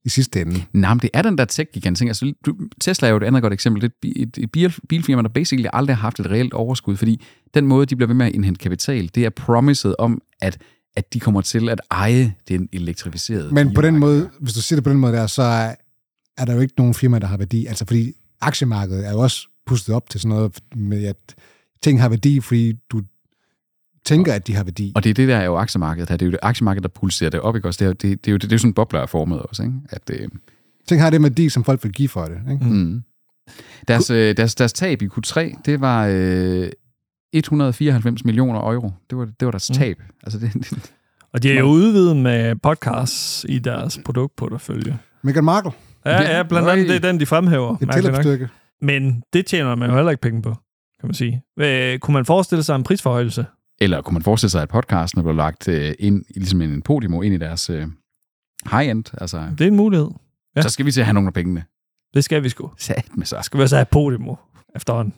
[0.05, 0.63] i sidste ende.
[0.73, 2.01] Nej, men det er den der tech-gigant.
[2.01, 3.81] Altså, du, Tesla er jo et andet godt eksempel.
[3.81, 6.97] Det er et, et, et bil, bilfirma, der basically aldrig har haft et reelt overskud,
[6.97, 7.21] fordi
[7.53, 10.57] den måde, de bliver ved med at indhente kapital, det er promiset om, at,
[10.95, 14.77] at de kommer til at eje den elektrificerede Men på den måde, hvis du siger
[14.77, 15.75] det på den måde der, så er,
[16.37, 17.65] er der jo ikke nogen firma, der har værdi.
[17.65, 21.35] Altså fordi aktiemarkedet er jo også pustet op til sådan noget med, at
[21.83, 23.01] ting har værdi, fordi du
[24.05, 24.91] tænker, at de har værdi.
[24.95, 26.17] Og det er det, der er jo aktiemarkedet her.
[26.17, 27.77] Det er jo det aktiemarked, der pulserer det op, ikke også?
[27.77, 29.05] Det er, jo- det, det er jo det, det er jo sådan en bobler er
[29.05, 29.75] formet også, ikke?
[29.89, 30.29] At, øh,
[30.87, 32.37] Ting har det værdi, som folk vil give for det.
[32.51, 32.65] Ikke?
[32.65, 33.03] mm.
[33.87, 36.69] deres, øh, deres, deres tab i Q3, det var øh,
[37.33, 38.91] 194 millioner euro.
[39.09, 39.75] Det var, det var deres Mm.
[39.75, 39.97] tab.
[40.23, 40.91] Altså, det, det,
[41.33, 44.97] Og de er jo udvidet med podcasts i deres produktportefølje.
[45.21, 45.71] Meghan Markle,
[46.05, 47.75] Ja, ja, blandt andet det er den, de fremhæver.
[47.81, 48.49] et.
[48.81, 50.49] Men det tjener man jo heller ikke penge på,
[50.99, 51.41] kan man sige.
[51.55, 53.45] Hvad, kunne man forestille sig en prisforhøjelse?
[53.82, 57.34] Eller kunne man forestille sig, at podcasten blev lagt øh, ind, ligesom en Podimo ind
[57.34, 57.88] i deres øh,
[58.71, 59.03] high-end?
[59.21, 60.09] Altså, Det er en mulighed.
[60.55, 60.61] Ja.
[60.61, 61.63] så skal vi til at have nogle af pengene.
[62.13, 62.71] Det skal vi sgu.
[62.77, 63.38] Sat med så.
[63.41, 64.36] Skal vi også have Podimo
[64.75, 65.13] efterhånden?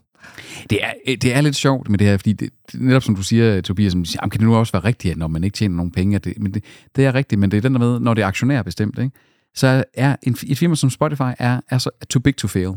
[0.69, 3.23] Det er, øh, det er lidt sjovt med det her, fordi det, netop som du
[3.23, 5.55] siger, Tobias, som siger, "Jamen, kan det nu også være rigtigt, at når man ikke
[5.55, 6.19] tjener nogen penge?
[6.19, 6.63] Det, men det,
[6.95, 9.11] det er rigtigt, men det er den der med, når det er aktionærbestemt, ikke?
[9.55, 12.71] så er en, et firma som Spotify er, er så too big to fail.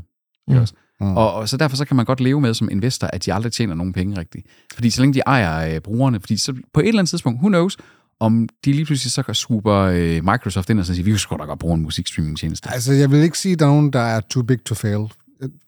[0.48, 0.56] Mm.
[0.56, 0.74] Også?
[1.00, 1.16] Mm.
[1.16, 3.52] Og, og så derfor så kan man godt leve med som investor, at de aldrig
[3.52, 4.46] tjener nogen penge rigtigt.
[4.74, 7.48] Fordi så længe de ejer øh, brugerne, fordi så på et eller andet tidspunkt, who
[7.48, 7.76] knows,
[8.20, 11.18] om de lige pludselig så kan swooper øh, Microsoft ind og så siger, vi kan
[11.18, 12.68] sgu da godt bruge en musikstreaming-tjeneste.
[12.72, 15.06] Altså, jeg vil ikke sige, at der er nogen, der er too big to fail.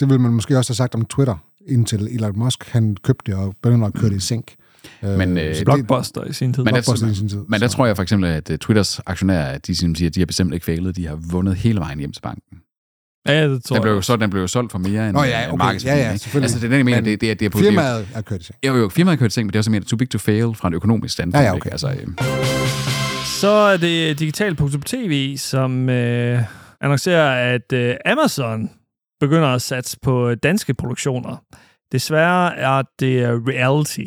[0.00, 3.40] Det vil man måske også have sagt om Twitter, indtil Elon Musk han købte det
[3.40, 4.54] og begyndte at køre det i sænk.
[5.02, 6.64] Men, øh, så det- Blockbuster i sin tid.
[6.64, 7.44] Men der, Blockbuster i sin tid.
[7.48, 10.26] men der tror jeg for eksempel, at uh, Twitters aktionærer, de siger, at de har
[10.26, 12.58] bestemt ikke failet, de har vundet hele vejen hjem til banken.
[13.26, 15.22] Ja, det tror Den blev, jo så, den blev jo solgt for mere end, Nå
[15.22, 15.64] ja, end okay.
[15.64, 16.44] markedsværdien, Ja, ja, selvfølgelig.
[16.44, 17.58] Altså, det er den, jeg mener, Men det, det, er, det er på...
[17.58, 18.58] er Firmaet er kørt i sænk.
[18.66, 20.68] Jo, jo, firmaet kørt ting, men det er også mere too big to fail fra
[20.68, 21.42] en økonomisk standpunkt.
[21.44, 21.66] Ja, ja, okay.
[21.66, 21.70] Ikke?
[21.70, 22.06] Altså, øh,
[23.24, 26.42] Så er det digital.tv, som øh,
[26.80, 28.70] annoncerer, at øh, Amazon
[29.20, 31.36] begynder at satse på danske produktioner.
[31.92, 34.04] Desværre er det øh, reality.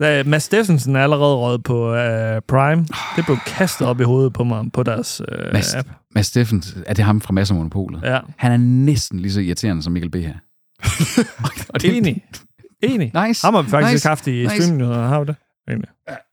[0.00, 2.86] Da Mads Steffensen er allerede røget på øh, Prime.
[3.16, 5.88] Det blev kastet op i hovedet på mig på deres øh, Mads, app.
[6.14, 8.00] Mads Steffens, er det ham fra Masser Monopolet?
[8.02, 10.14] Ja, Han er næsten lige så irriterende som Mikkel B.
[10.14, 10.34] her.
[11.74, 12.24] og det, enig.
[12.82, 13.26] Enig.
[13.26, 13.46] Nice.
[13.46, 14.08] Ham har vi faktisk nice.
[14.08, 14.62] haft i Nice.
[14.62, 15.36] streaming, har vi det?
[15.68, 15.88] Enig.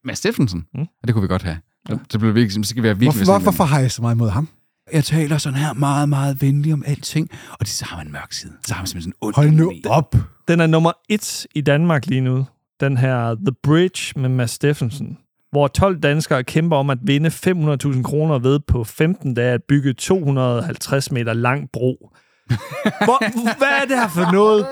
[0.05, 0.65] Mads Steffensen?
[0.73, 0.79] Mm.
[0.79, 0.87] Mm.
[1.07, 1.57] Det kunne vi godt have.
[1.89, 1.95] Ja.
[2.11, 3.25] Så, bliver vi, så skal vi være virkelig...
[3.25, 4.49] Hvorfor, hvorfor har jeg så meget imod ham?
[4.93, 7.29] Jeg taler sådan her meget, meget venlig om alting.
[7.51, 8.51] Og det, så har man en mørk side.
[8.65, 9.35] Så har man simpelthen sådan ondt.
[9.35, 10.15] Hold nu op.
[10.47, 12.45] Den er nummer et i Danmark lige nu.
[12.79, 15.17] Den her The Bridge med Mads Steffensen.
[15.51, 19.93] Hvor 12 danskere kæmper om at vinde 500.000 kroner ved på 15 dage at bygge
[19.93, 22.09] 250 meter lang bro.
[23.05, 24.65] Hvor, hvad er det her for noget?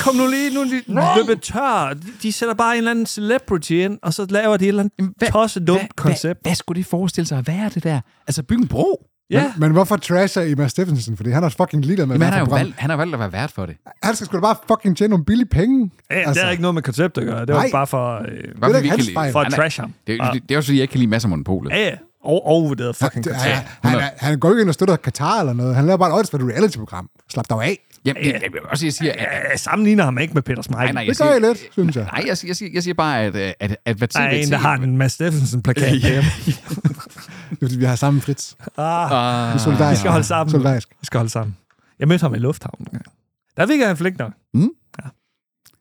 [0.00, 1.94] Kom nu lige, nu er de løbet tør.
[1.94, 4.82] De- De sætter bare en eller anden celebrity ind, og så laver de et eller
[4.82, 6.22] andet hvad- tosset dumt Hvad, koncept.
[6.42, 8.00] hvad, hvad skulle det forestille sig at være, det der?
[8.26, 9.06] Altså, bygge en bro?
[9.30, 11.16] Ja, Men, men hvorfor trasher I Mads Steffensen?
[11.16, 13.20] Fordi han er fucking ligeglad med, Men han har, jo valgt, han har valgt at
[13.20, 13.76] være vært for det.
[14.02, 15.90] Han skal sgu da bare fucking tjene nogle billige penge.
[16.10, 17.40] ja det er ikke noget med koncept at gøre.
[17.46, 17.70] Det var Nej.
[17.72, 19.94] bare for, øh, da vi ikke lide- for at er- trash ham.
[20.06, 21.70] Det, er, det, det er også fordi, jeg ikke kan lide masser af monopolet.
[21.72, 21.94] Ja, ja.
[22.24, 23.50] Og overvurderet fucking Det, koncept.
[23.54, 25.74] ja, han, han, han går ikke ind og støtter Katar eller noget.
[25.76, 27.08] Han laver bare et åndssvagt reality-program.
[27.30, 27.78] Slap dig af.
[28.06, 29.18] Jamen, det, det, også, jeg siger, at,
[29.50, 30.84] Jeg sammenligner ham ikke med Peter Smeichel.
[30.84, 32.04] nej, nej, jeg Det gør jeg lidt, synes jeg.
[32.12, 34.28] nej, jeg, siger- jeg, siger, jeg siger bare, at, øh, at, at hvad Der er
[34.30, 36.24] en, der har en Mads Steffensen-plakat Ja.
[37.78, 38.52] vi har samme Fritz.
[38.78, 40.50] Ah, Uh, Vi vi skal holde sammen.
[40.50, 40.88] Solidarisk.
[41.00, 41.56] vi skal holde sammen.
[41.98, 42.86] Jeg mødte ham i lufthavnen.
[42.86, 43.04] engang.
[43.56, 44.32] Der virkede han flink nok.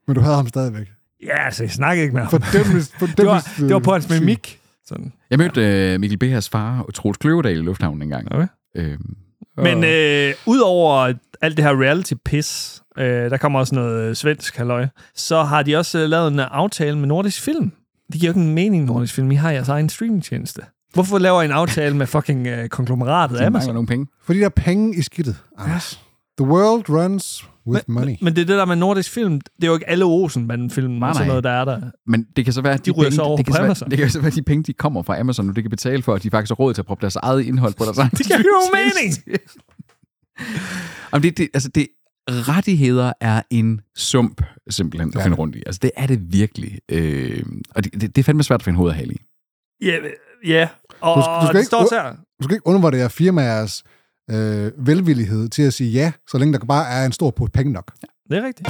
[0.08, 0.88] Men du havde ham stadigvæk.
[1.24, 2.30] Ja, altså, jeg snakkede ikke med ham.
[2.32, 4.60] Fordømmes, fordømmes, Det var, det var på hans øh, mimik.
[4.88, 5.14] Sådan.
[5.30, 8.32] jeg mødte uh, Mikkel Behers far, Troels Kløvedal, i lufthavnen en gang.
[8.32, 8.48] Okay.
[8.76, 9.16] Øhm,
[9.58, 15.44] Men øh, udover alt det her reality-pis, øh, der kommer også noget svensk halløj, så
[15.44, 17.72] har de også øh, lavet en aftale med Nordisk Film.
[18.12, 19.32] Det giver jo ikke en mening, Nordisk Film.
[19.32, 20.62] I har jeres egen streamingtjeneste.
[20.94, 23.74] Hvorfor laver I en aftale med fucking øh, konglomeratet de Amazon?
[23.74, 24.08] nogle penge.
[24.26, 26.05] Fordi der er penge i skidtet, Anders.
[26.40, 28.16] The world runs with money.
[28.22, 29.34] Men det er det der med Nordisk Film.
[29.42, 30.06] Det er jo ikke alle
[31.00, 31.28] Nej, og sådan nej.
[31.28, 31.82] noget, der er der.
[32.08, 33.66] Men det kan så være, at De ryger så over det, kan på så være,
[33.68, 33.90] Amazon.
[33.92, 36.04] det kan så være, at de penge, de kommer fra Amazon, nu det kan betale
[36.04, 38.12] for, at de faktisk har råd til at proppe deres eget indhold på deres egen
[38.12, 39.40] Det giver jo mening!
[41.14, 41.88] Jamen, det, det, altså det,
[42.30, 45.24] rettigheder er en sump, simpelthen, at Ja.
[45.26, 45.64] finde rundt i.
[45.66, 46.80] Altså, det er det virkelig.
[46.92, 47.44] Øh,
[47.76, 49.18] og det, det, det er fandme svært at finde hoved og hale i.
[49.82, 49.98] Ja,
[50.46, 50.68] ja.
[51.02, 52.12] Og Du skal- du skal det ikke- står også her.
[52.12, 53.84] Du skal ikke undervurdere firmaers
[54.32, 57.74] øh, velvillighed til at sige ja, så længe der bare er en stor pose penge
[57.74, 57.92] nok.
[58.30, 58.70] Det er rigtigt.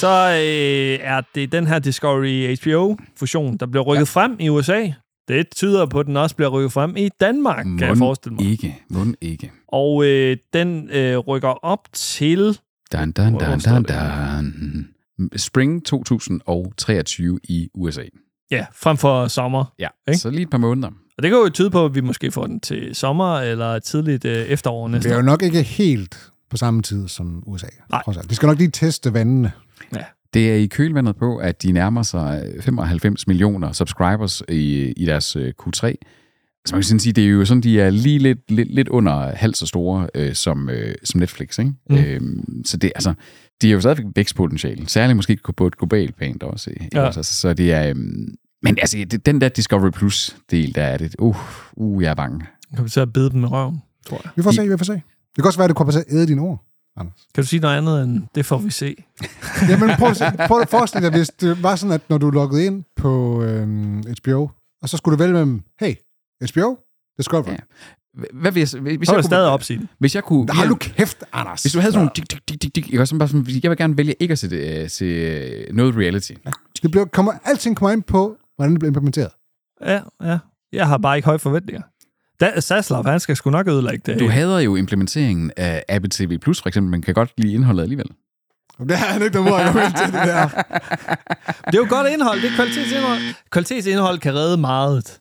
[0.00, 4.20] Så øh, er det den her Discovery-HBO-fusion, der bliver rykket ja.
[4.20, 4.88] frem i USA.
[5.28, 8.36] Det tyder på, at den også bliver rykket frem i Danmark, kan jeg Mund forestille
[8.36, 8.50] mig.
[8.50, 8.82] Ikke.
[8.90, 9.52] Mund ikke.
[9.68, 12.58] Og øh, den øh, rykker op til...
[12.92, 13.88] Dun, står dun, det?
[13.88, 14.88] dun.
[15.36, 18.02] Spring 2023 i USA.
[18.50, 19.64] Ja, frem for sommer.
[19.78, 20.18] Ja, Ikke?
[20.18, 20.90] så lige et par måneder.
[21.16, 24.24] Og det kan jo tyde på, at vi måske får den til sommer eller tidligt
[24.24, 27.66] øh, efterår næste Det er jo nok ikke helt på samme tid som USA.
[27.90, 28.02] Nej.
[28.28, 29.52] De skal nok lige teste vandene.
[30.34, 35.36] Det er i kølvandet på, at de nærmer sig 95 millioner subscribers i, i deres
[35.36, 35.94] øh, Q3.
[36.66, 38.88] Så man kan sådan sige, det er jo sådan, de er lige lidt, lidt, lidt
[38.88, 41.72] under halvt så store øh, som, øh, som Netflix, ikke?
[41.90, 41.96] Mm.
[41.96, 43.14] Øhm, så det, altså,
[43.62, 46.70] de har jo stadigvæk vækstpotentiale, særligt måske på et globalt plan også.
[46.80, 47.00] Ja.
[47.00, 47.06] Ja.
[47.06, 47.88] Altså, så det er...
[47.88, 48.34] Øhm,
[48.64, 51.36] men altså, det, den der Discovery Plus-del, der er det, uh,
[51.72, 52.46] uh, jeg er bange.
[52.76, 54.32] Kan vi at bide dem i røven, tror jeg.
[54.36, 54.92] Vi får se, vi får se.
[54.92, 55.02] Det
[55.36, 56.64] kan også være, at du kommer til at æde dine ord,
[56.96, 57.26] Anders.
[57.34, 58.96] Kan du sige noget andet end, det får vi se?
[59.68, 62.30] Jamen, prøv at, se, prøv at forestille dig, hvis det var sådan, at når du
[62.30, 64.50] loggede ind på øhm, HBO,
[64.82, 65.94] og så skulle du vælge mellem, hey,
[66.52, 66.78] HBO,
[67.18, 67.52] Discovery.
[67.52, 67.56] Ja.
[68.32, 69.88] Hvad hvis, hvis, hvis Så jeg kunne, stadig opsige.
[69.98, 70.46] Hvis jeg kunne...
[70.52, 71.62] Hold nu kæft, Anders.
[71.62, 73.78] Hvis du havde sådan nogle dik, dik, dik, dik, dik, sådan bare sådan, jeg vil
[73.78, 76.32] gerne vælge ikke at se, det, se noget reality.
[76.82, 79.30] Det bliver, kommer, alting kommer ind på, hvordan det bliver implementeret.
[79.80, 80.38] Ja, ja.
[80.72, 81.82] Jeg har bare ikke høje forventninger.
[82.40, 84.20] Da, Saslav, han skal sgu nok ødelægge det.
[84.20, 87.82] Du hader jo implementeringen af Apple TV Plus, for eksempel, men kan godt lide indholdet
[87.82, 88.06] alligevel.
[88.78, 90.48] Det har han ikke noget mod at til det der.
[91.66, 93.18] Det er jo godt indhold, det er kvalitetsindhold.
[93.50, 95.20] Kvalitetsindhold kan redde meget.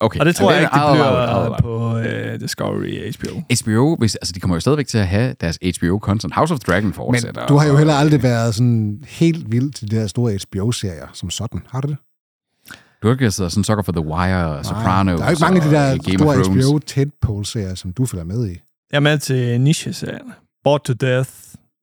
[0.00, 0.20] Okay.
[0.20, 1.62] Og det tror jeg ikke, det bliver advaret.
[1.62, 1.96] på
[2.34, 3.42] uh, Discovery HBO.
[3.62, 6.34] HBO, hvis, altså de kommer jo stadigvæk til at have deres HBO-content.
[6.34, 7.46] House of Dragon Men fortsætter.
[7.46, 11.30] du har jo heller aldrig været sådan helt vild til de der store HBO-serier som
[11.30, 11.62] sådan.
[11.70, 11.96] Har du det?
[13.02, 15.62] Du har ikke siddet sådan sukker for The Wire, Sopranos Der er jo ikke mange
[15.62, 16.66] af de og der Game store of Thrones.
[16.66, 18.60] HBO tentpole-serier, som du følger med i.
[18.92, 20.32] Jeg er med til niche-serien.
[20.64, 21.30] Bored to Death.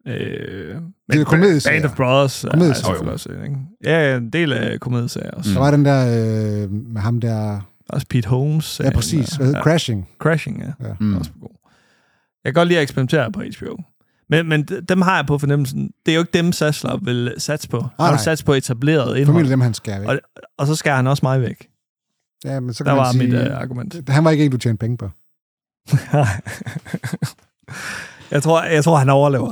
[0.07, 0.75] Øh,
[1.11, 1.81] Det er komedieserier.
[1.81, 2.43] Band of Brothers.
[2.43, 2.83] er Komedieserier.
[2.85, 3.57] selvfølgelig også, ikke?
[3.83, 5.49] Ja, en del af komedieserier også.
[5.49, 5.61] Der Mm.
[5.61, 6.01] var den der
[6.63, 7.59] øh, med ham der...
[7.89, 8.81] Også Pete Holmes.
[8.83, 9.29] Ja, præcis.
[9.35, 9.63] Hvad hedder Ja.
[9.63, 10.09] Crashing.
[10.19, 10.87] Crashing, ja.
[10.87, 10.93] Ja.
[10.99, 11.15] Mm.
[11.17, 11.49] Også god.
[12.43, 13.75] Jeg kan godt lide at eksperimentere på HBO.
[14.29, 15.91] Men, men dem har jeg på fornemmelsen.
[16.05, 17.81] Det er jo ikke dem, Sassler vil satse på.
[17.81, 18.11] Han nej.
[18.11, 19.25] vil satse på etableret indhold.
[19.25, 20.09] Formentlig dem, han skal væk.
[20.09, 20.19] Og,
[20.57, 21.67] og så skal han også mig væk.
[22.45, 24.09] Ja, men så Der kan man var sige, mit uh, argument.
[24.09, 25.09] Han var ikke en, du tjente penge på.
[28.31, 29.51] jeg, tror, jeg tror, han overlever.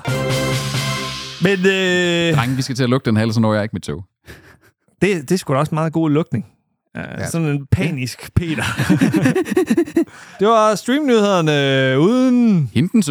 [1.43, 3.83] Men øh, Drenge, vi skal til at lukke den ellers så når jeg ikke mit
[3.83, 4.05] tog.
[5.01, 6.45] det, det er sgu da også meget god lukning.
[6.95, 7.29] Ja, Ja.
[7.29, 8.63] Sådan en panisk Peter.
[10.39, 12.69] det var streamnyhederne uden...
[12.73, 13.01] Hinten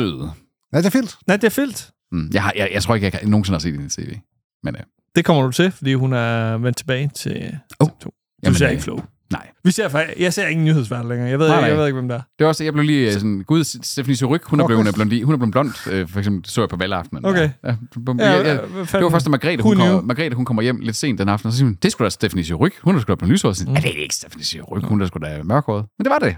[0.73, 1.16] Ja, det er.
[1.27, 1.91] Nej, det er fyldt.
[2.12, 2.31] Mm.
[2.35, 4.16] Jeg, har, jeg, jeg tror ikke, jeg kan, nogensinde har set det i tv.
[4.64, 4.81] Men øh,
[5.16, 7.89] Det kommer du til, fordi hun er vendt tilbage til Oh.
[7.89, 8.05] TV2.
[8.05, 8.11] Du
[8.45, 8.99] Jamen, ser øh, ikke Flow.
[9.33, 9.47] nej.
[9.64, 11.29] Vi ser, jeg ser ingen nyhedsvært længere.
[11.31, 11.68] Jeg ved, Nej, ikke, nej.
[11.71, 12.21] jeg ved ikke, hvem der er.
[12.39, 14.93] Det var også, jeg blev lige øh, sådan, gud, Stephanie Suryk, hun er blevet Okay.
[14.95, 17.25] blondi, hun er blevet blond, øh, for eksempel, så jeg på valgaftenen.
[17.27, 17.41] Okay.
[17.41, 17.75] Ja, ja,
[18.18, 20.01] Ja, ja, ja, hvad det var først, da Margrethe, Who hun, kommer?
[20.03, 22.11] Margrethe, hun kommer hjem lidt sent den aften, og så siger hun, det skulle da
[22.11, 23.64] Stephanie Suryk, hun er sgu da blevet lyshåret.
[23.66, 23.73] Mm.
[23.75, 25.85] Er det ikke Stephanie Suryk, hun er sgu da mørkhåret.
[25.99, 26.37] Men det var det.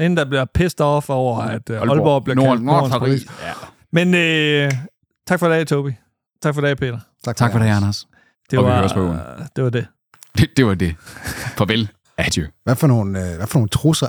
[0.00, 3.00] Inden der bliver pissed off over, at uh, Aalborg, Aalborg bliver Nord, kaldt Nordens Nord,
[3.00, 3.26] Paris.
[3.42, 3.52] Ja.
[3.92, 4.70] Men øh,
[5.26, 5.90] tak for i dag, Tobi.
[6.42, 6.98] Tak for i dag, Peter.
[7.36, 8.06] Tak for det, Anders.
[8.50, 9.16] Det Og vi var, høres på
[9.56, 9.86] det var det.
[10.38, 10.94] Det, det var det.
[11.56, 11.90] Farvel.
[12.18, 12.46] Adieu.
[12.64, 14.06] Hvad for nogle, øh, hvad for nogle trusser